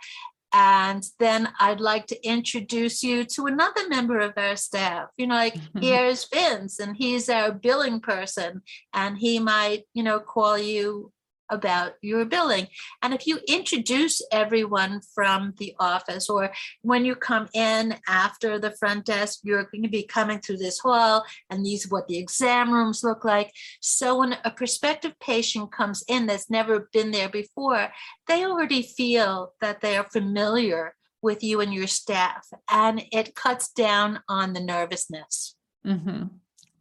And 0.59 1.05
then 1.19 1.51
I'd 1.61 1.81
like 1.81 2.07
to 2.07 2.27
introduce 2.27 3.03
you 3.03 3.25
to 3.25 3.45
another 3.45 3.87
member 3.91 4.19
of 4.21 4.33
our 4.39 4.57
staff. 4.57 5.11
You 5.19 5.27
know, 5.27 5.35
like 5.35 5.57
Mhm. 5.57 5.83
here's 5.83 6.25
Vince, 6.33 6.79
and 6.79 6.97
he's 6.97 7.29
our 7.29 7.53
billing 7.53 8.01
person, 8.01 8.63
and 8.95 9.19
he 9.19 9.39
might, 9.39 9.85
you 9.93 10.03
know, 10.03 10.19
call 10.19 10.57
you 10.57 11.13
about 11.51 11.93
your 12.03 12.25
billing. 12.25 12.69
And 13.03 13.15
if 13.15 13.27
you 13.27 13.39
introduce 13.49 14.21
everyone 14.33 15.01
from 15.15 15.55
the 15.59 15.75
office, 15.79 16.29
or 16.29 16.53
when 16.83 17.05
you 17.05 17.15
come 17.15 17.49
in 17.55 17.97
after 18.09 18.59
the 18.59 18.73
front 18.73 19.05
desk, 19.05 19.41
you're 19.43 19.65
going 19.65 19.83
to 19.83 19.89
be 19.89 20.03
coming 20.03 20.41
through 20.41 20.59
this 20.59 20.79
hall, 20.79 21.25
and 21.51 21.65
these 21.65 21.87
are 21.87 21.91
what 21.91 22.09
the 22.09 22.19
exam 22.19 22.73
rooms 22.73 23.03
look 23.03 23.25
like. 23.25 23.53
So 23.81 24.19
when 24.19 24.37
a 24.45 24.51
prospective 24.51 25.19
patient 25.21 25.73
comes 25.73 26.05
in 26.09 26.27
that's 26.27 26.51
never 26.51 26.89
been 26.93 27.11
there 27.11 27.29
before, 27.29 27.89
they 28.27 28.45
already 28.45 28.83
feel 28.83 29.55
that 29.61 29.81
they 29.81 29.97
are 29.97 30.09
familiar 30.13 30.95
with 31.23 31.43
you 31.43 31.61
and 31.61 31.73
your 31.73 31.87
staff, 31.87 32.47
and 32.71 33.03
it 33.11 33.35
cuts 33.35 33.69
down 33.73 34.21
on 34.29 34.53
the 34.53 34.61
nervousness. 34.61 35.57
hmm 35.85 36.25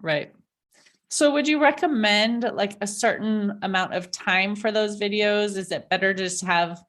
Right. 0.02 0.34
So 1.16 1.32
would 1.32 1.48
you 1.48 1.62
recommend 1.62 2.44
like 2.44 2.76
a 2.82 2.88
certain 2.88 3.58
amount 3.62 3.94
of 3.94 4.12
time 4.12 4.54
for 4.54 4.70
those 4.70 5.00
videos? 5.00 5.56
Is 5.56 5.72
it 5.72 5.90
better 5.90 6.14
just 6.14 6.44
have 6.44 6.84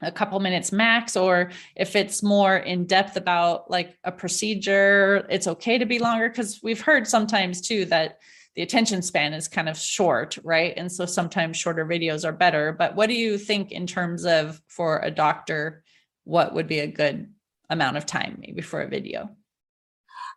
a 0.00 0.10
couple 0.10 0.40
minutes 0.40 0.72
max 0.72 1.18
or 1.18 1.50
if 1.76 1.94
it's 1.94 2.22
more 2.22 2.56
in 2.56 2.86
depth 2.86 3.18
about 3.18 3.70
like 3.70 3.98
a 4.04 4.10
procedure, 4.10 5.26
it's 5.28 5.46
okay 5.46 5.76
to 5.76 5.84
be 5.84 5.98
longer 5.98 6.30
because 6.30 6.60
we've 6.62 6.80
heard 6.80 7.06
sometimes 7.06 7.60
too 7.60 7.84
that 7.84 8.20
the 8.54 8.62
attention 8.62 9.02
span 9.02 9.34
is 9.34 9.48
kind 9.48 9.68
of 9.68 9.76
short, 9.76 10.38
right? 10.44 10.72
And 10.78 10.90
so 10.90 11.04
sometimes 11.04 11.58
shorter 11.58 11.84
videos 11.84 12.24
are 12.24 12.32
better. 12.32 12.72
But 12.72 12.96
what 12.96 13.10
do 13.10 13.14
you 13.14 13.36
think 13.36 13.70
in 13.70 13.86
terms 13.86 14.24
of 14.24 14.62
for 14.68 15.00
a 15.00 15.10
doctor 15.10 15.84
what 16.24 16.54
would 16.54 16.68
be 16.68 16.78
a 16.78 16.86
good 16.86 17.30
amount 17.68 17.98
of 17.98 18.06
time 18.06 18.38
maybe 18.40 18.62
for 18.62 18.80
a 18.80 18.88
video? 18.88 19.28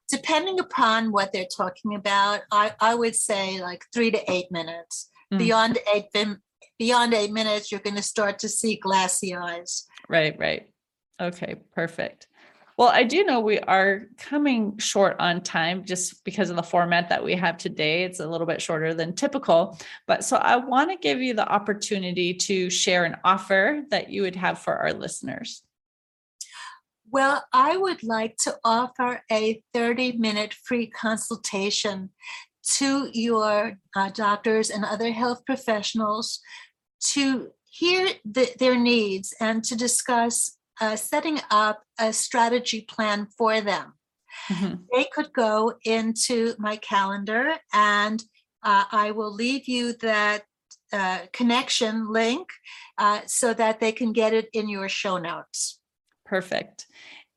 Depending 0.09 0.59
upon 0.59 1.11
what 1.11 1.31
they're 1.31 1.47
talking 1.55 1.95
about, 1.95 2.41
I, 2.51 2.73
I 2.79 2.95
would 2.95 3.15
say 3.15 3.61
like 3.61 3.85
three 3.93 4.11
to 4.11 4.31
eight 4.31 4.51
minutes. 4.51 5.09
Mm. 5.33 5.37
Beyond 5.37 5.77
eight 5.93 6.05
beyond 6.77 7.13
eight 7.13 7.31
minutes, 7.31 7.71
you're 7.71 7.81
going 7.81 7.95
to 7.95 8.01
start 8.01 8.39
to 8.39 8.49
see 8.49 8.75
glassy 8.75 9.35
eyes. 9.35 9.85
Right, 10.09 10.37
right. 10.39 10.67
Okay, 11.21 11.55
perfect. 11.75 12.27
Well, 12.77 12.89
I 12.89 13.03
do 13.03 13.23
know 13.23 13.39
we 13.41 13.59
are 13.59 14.07
coming 14.17 14.79
short 14.79 15.15
on 15.19 15.41
time 15.41 15.85
just 15.85 16.23
because 16.23 16.49
of 16.49 16.55
the 16.55 16.63
format 16.63 17.09
that 17.09 17.23
we 17.23 17.35
have 17.35 17.57
today. 17.57 18.03
It's 18.03 18.19
a 18.19 18.27
little 18.27 18.47
bit 18.47 18.59
shorter 18.59 18.95
than 18.95 19.13
typical. 19.13 19.77
But 20.07 20.23
so 20.23 20.37
I 20.37 20.55
want 20.55 20.89
to 20.89 20.97
give 20.97 21.21
you 21.21 21.35
the 21.35 21.47
opportunity 21.47 22.33
to 22.33 22.71
share 22.71 23.05
an 23.05 23.17
offer 23.23 23.83
that 23.91 24.09
you 24.09 24.23
would 24.23 24.35
have 24.35 24.57
for 24.57 24.75
our 24.75 24.93
listeners. 24.93 25.61
Well, 27.11 27.43
I 27.51 27.75
would 27.75 28.03
like 28.03 28.37
to 28.43 28.57
offer 28.63 29.21
a 29.29 29.61
30 29.73 30.13
minute 30.13 30.53
free 30.53 30.87
consultation 30.87 32.11
to 32.77 33.09
your 33.11 33.79
uh, 33.95 34.09
doctors 34.11 34.69
and 34.69 34.85
other 34.85 35.11
health 35.11 35.45
professionals 35.45 36.39
to 37.07 37.49
hear 37.65 38.07
the, 38.23 38.51
their 38.59 38.77
needs 38.77 39.33
and 39.41 39.61
to 39.65 39.75
discuss 39.75 40.57
uh, 40.79 40.95
setting 40.95 41.39
up 41.49 41.83
a 41.99 42.13
strategy 42.13 42.81
plan 42.81 43.27
for 43.37 43.59
them. 43.59 43.93
Mhm. 44.47 44.85
They 44.93 45.05
could 45.13 45.33
go 45.33 45.73
into 45.83 46.55
my 46.57 46.77
calendar 46.77 47.57
and 47.73 48.23
uh, 48.63 48.85
I 48.89 49.11
will 49.11 49.33
leave 49.33 49.67
you 49.67 49.93
that 49.97 50.43
uh, 50.93 51.25
connection 51.33 52.09
link 52.09 52.47
uh, 52.97 53.21
so 53.25 53.53
that 53.53 53.81
they 53.81 53.91
can 53.91 54.13
get 54.13 54.33
it 54.33 54.49
in 54.53 54.69
your 54.69 54.87
show 54.87 55.17
notes. 55.17 55.80
Perfect. 56.31 56.87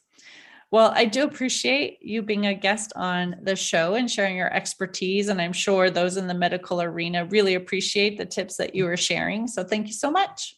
Well, 0.75 0.93
I 0.93 1.05
do 1.05 1.23
appreciate 1.23 1.99
you 2.03 2.21
being 2.21 2.47
a 2.47 2.53
guest 2.53 2.93
on 2.97 3.37
the 3.41 3.55
show 3.55 3.95
and 3.95 4.11
sharing 4.11 4.37
your 4.37 4.53
expertise. 4.53 5.29
And 5.29 5.41
I'm 5.41 5.53
sure 5.53 5.89
those 5.89 6.17
in 6.17 6.27
the 6.27 6.35
medical 6.35 6.83
arena 6.83 7.27
really 7.27 7.55
appreciate 7.55 8.19
the 8.19 8.27
tips 8.27 8.57
that 8.57 8.75
you 8.75 8.87
were 8.87 8.97
sharing. 8.97 9.47
So 9.47 9.63
thank 9.63 9.87
you 9.87 9.93
so 9.93 10.11
much. 10.11 10.57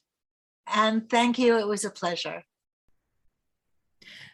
And 0.75 1.07
thank 1.11 1.39
you. 1.39 1.59
It 1.59 1.69
was 1.69 1.85
a 1.85 1.91
pleasure. 1.91 2.45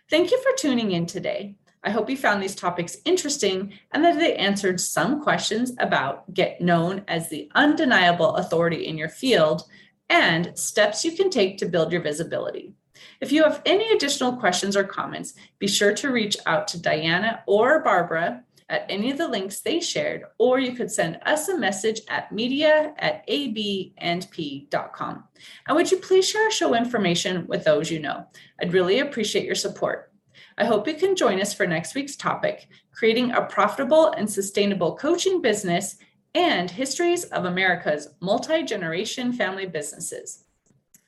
Thank 0.08 0.30
you 0.30 0.40
for 0.40 0.52
tuning 0.56 0.92
in 0.92 1.06
today. 1.06 1.56
I 1.82 1.90
hope 1.90 2.08
you 2.08 2.16
found 2.16 2.40
these 2.40 2.54
topics 2.54 2.98
interesting 3.04 3.72
and 3.90 4.04
that 4.04 4.20
they 4.20 4.36
answered 4.36 4.80
some 4.80 5.20
questions 5.20 5.72
about 5.80 6.32
get 6.32 6.60
known 6.60 7.02
as 7.08 7.28
the 7.28 7.50
undeniable 7.56 8.36
authority 8.36 8.86
in 8.86 8.96
your 8.96 9.08
field 9.08 9.64
and 10.08 10.56
steps 10.56 11.04
you 11.04 11.10
can 11.10 11.28
take 11.28 11.58
to 11.58 11.66
build 11.66 11.90
your 11.90 12.02
visibility. 12.02 12.72
If 13.20 13.32
you 13.32 13.42
have 13.44 13.62
any 13.66 13.90
additional 13.92 14.36
questions 14.36 14.76
or 14.76 14.84
comments, 14.84 15.34
be 15.58 15.68
sure 15.68 15.94
to 15.94 16.10
reach 16.10 16.36
out 16.46 16.68
to 16.68 16.80
Diana 16.80 17.42
or 17.46 17.80
Barbara 17.80 18.44
at 18.68 18.86
any 18.88 19.10
of 19.10 19.18
the 19.18 19.28
links 19.28 19.60
they 19.60 19.80
shared, 19.80 20.24
or 20.38 20.58
you 20.58 20.72
could 20.72 20.90
send 20.90 21.20
us 21.26 21.48
a 21.48 21.58
message 21.58 22.00
at 22.08 22.32
media 22.32 22.94
at 22.98 23.26
abandp.com. 23.28 25.24
And 25.68 25.76
would 25.76 25.90
you 25.90 25.98
please 25.98 26.28
share 26.28 26.44
our 26.44 26.50
show 26.50 26.74
information 26.74 27.46
with 27.46 27.64
those 27.64 27.90
you 27.90 28.00
know? 28.00 28.26
I'd 28.60 28.72
really 28.72 29.00
appreciate 29.00 29.44
your 29.44 29.54
support. 29.54 30.10
I 30.56 30.64
hope 30.64 30.88
you 30.88 30.94
can 30.94 31.16
join 31.16 31.40
us 31.40 31.52
for 31.54 31.66
next 31.66 31.94
week's 31.94 32.16
topic 32.16 32.68
creating 32.92 33.32
a 33.32 33.42
profitable 33.42 34.08
and 34.12 34.30
sustainable 34.30 34.96
coaching 34.96 35.40
business 35.40 35.96
and 36.34 36.70
histories 36.70 37.24
of 37.24 37.44
America's 37.44 38.08
multi 38.20 38.62
generation 38.62 39.32
family 39.32 39.66
businesses. 39.66 40.41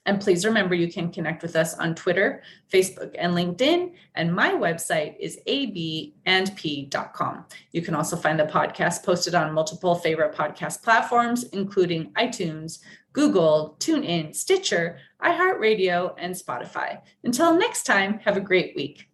And 0.06 0.20
please 0.20 0.44
remember 0.44 0.74
you 0.74 0.92
can 0.92 1.10
connect 1.10 1.42
with 1.42 1.56
us 1.56 1.74
on 1.74 1.94
Twitter, 1.94 2.42
Facebook, 2.72 3.14
and 3.18 3.34
LinkedIn. 3.34 3.94
And 4.14 4.34
my 4.34 4.50
website 4.50 5.16
is 5.18 5.40
abandp.com. 5.46 7.44
You 7.72 7.82
can 7.82 7.94
also 7.94 8.16
find 8.16 8.38
the 8.38 8.44
podcast 8.44 9.02
posted 9.02 9.34
on 9.34 9.54
multiple 9.54 9.94
favorite 9.94 10.34
podcast 10.34 10.82
platforms, 10.82 11.44
including 11.44 12.12
iTunes, 12.12 12.80
Google, 13.14 13.76
TuneIn, 13.78 14.34
Stitcher, 14.34 14.98
iHeartRadio, 15.22 16.14
and 16.18 16.34
Spotify. 16.34 17.00
Until 17.22 17.56
next 17.56 17.84
time, 17.84 18.18
have 18.20 18.36
a 18.36 18.40
great 18.40 18.76
week. 18.76 19.08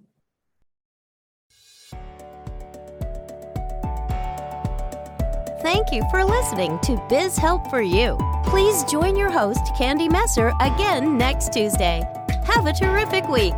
Thank 5.62 5.92
you 5.92 6.02
for 6.10 6.24
listening 6.24 6.78
to 6.84 6.96
Biz 7.10 7.36
Help 7.36 7.68
for 7.68 7.82
You. 7.82 8.16
Please 8.44 8.82
join 8.84 9.14
your 9.14 9.30
host, 9.30 9.60
Candy 9.76 10.08
Messer, 10.08 10.54
again 10.58 11.18
next 11.18 11.52
Tuesday. 11.52 12.02
Have 12.44 12.64
a 12.64 12.72
terrific 12.72 13.28
week. 13.28 13.52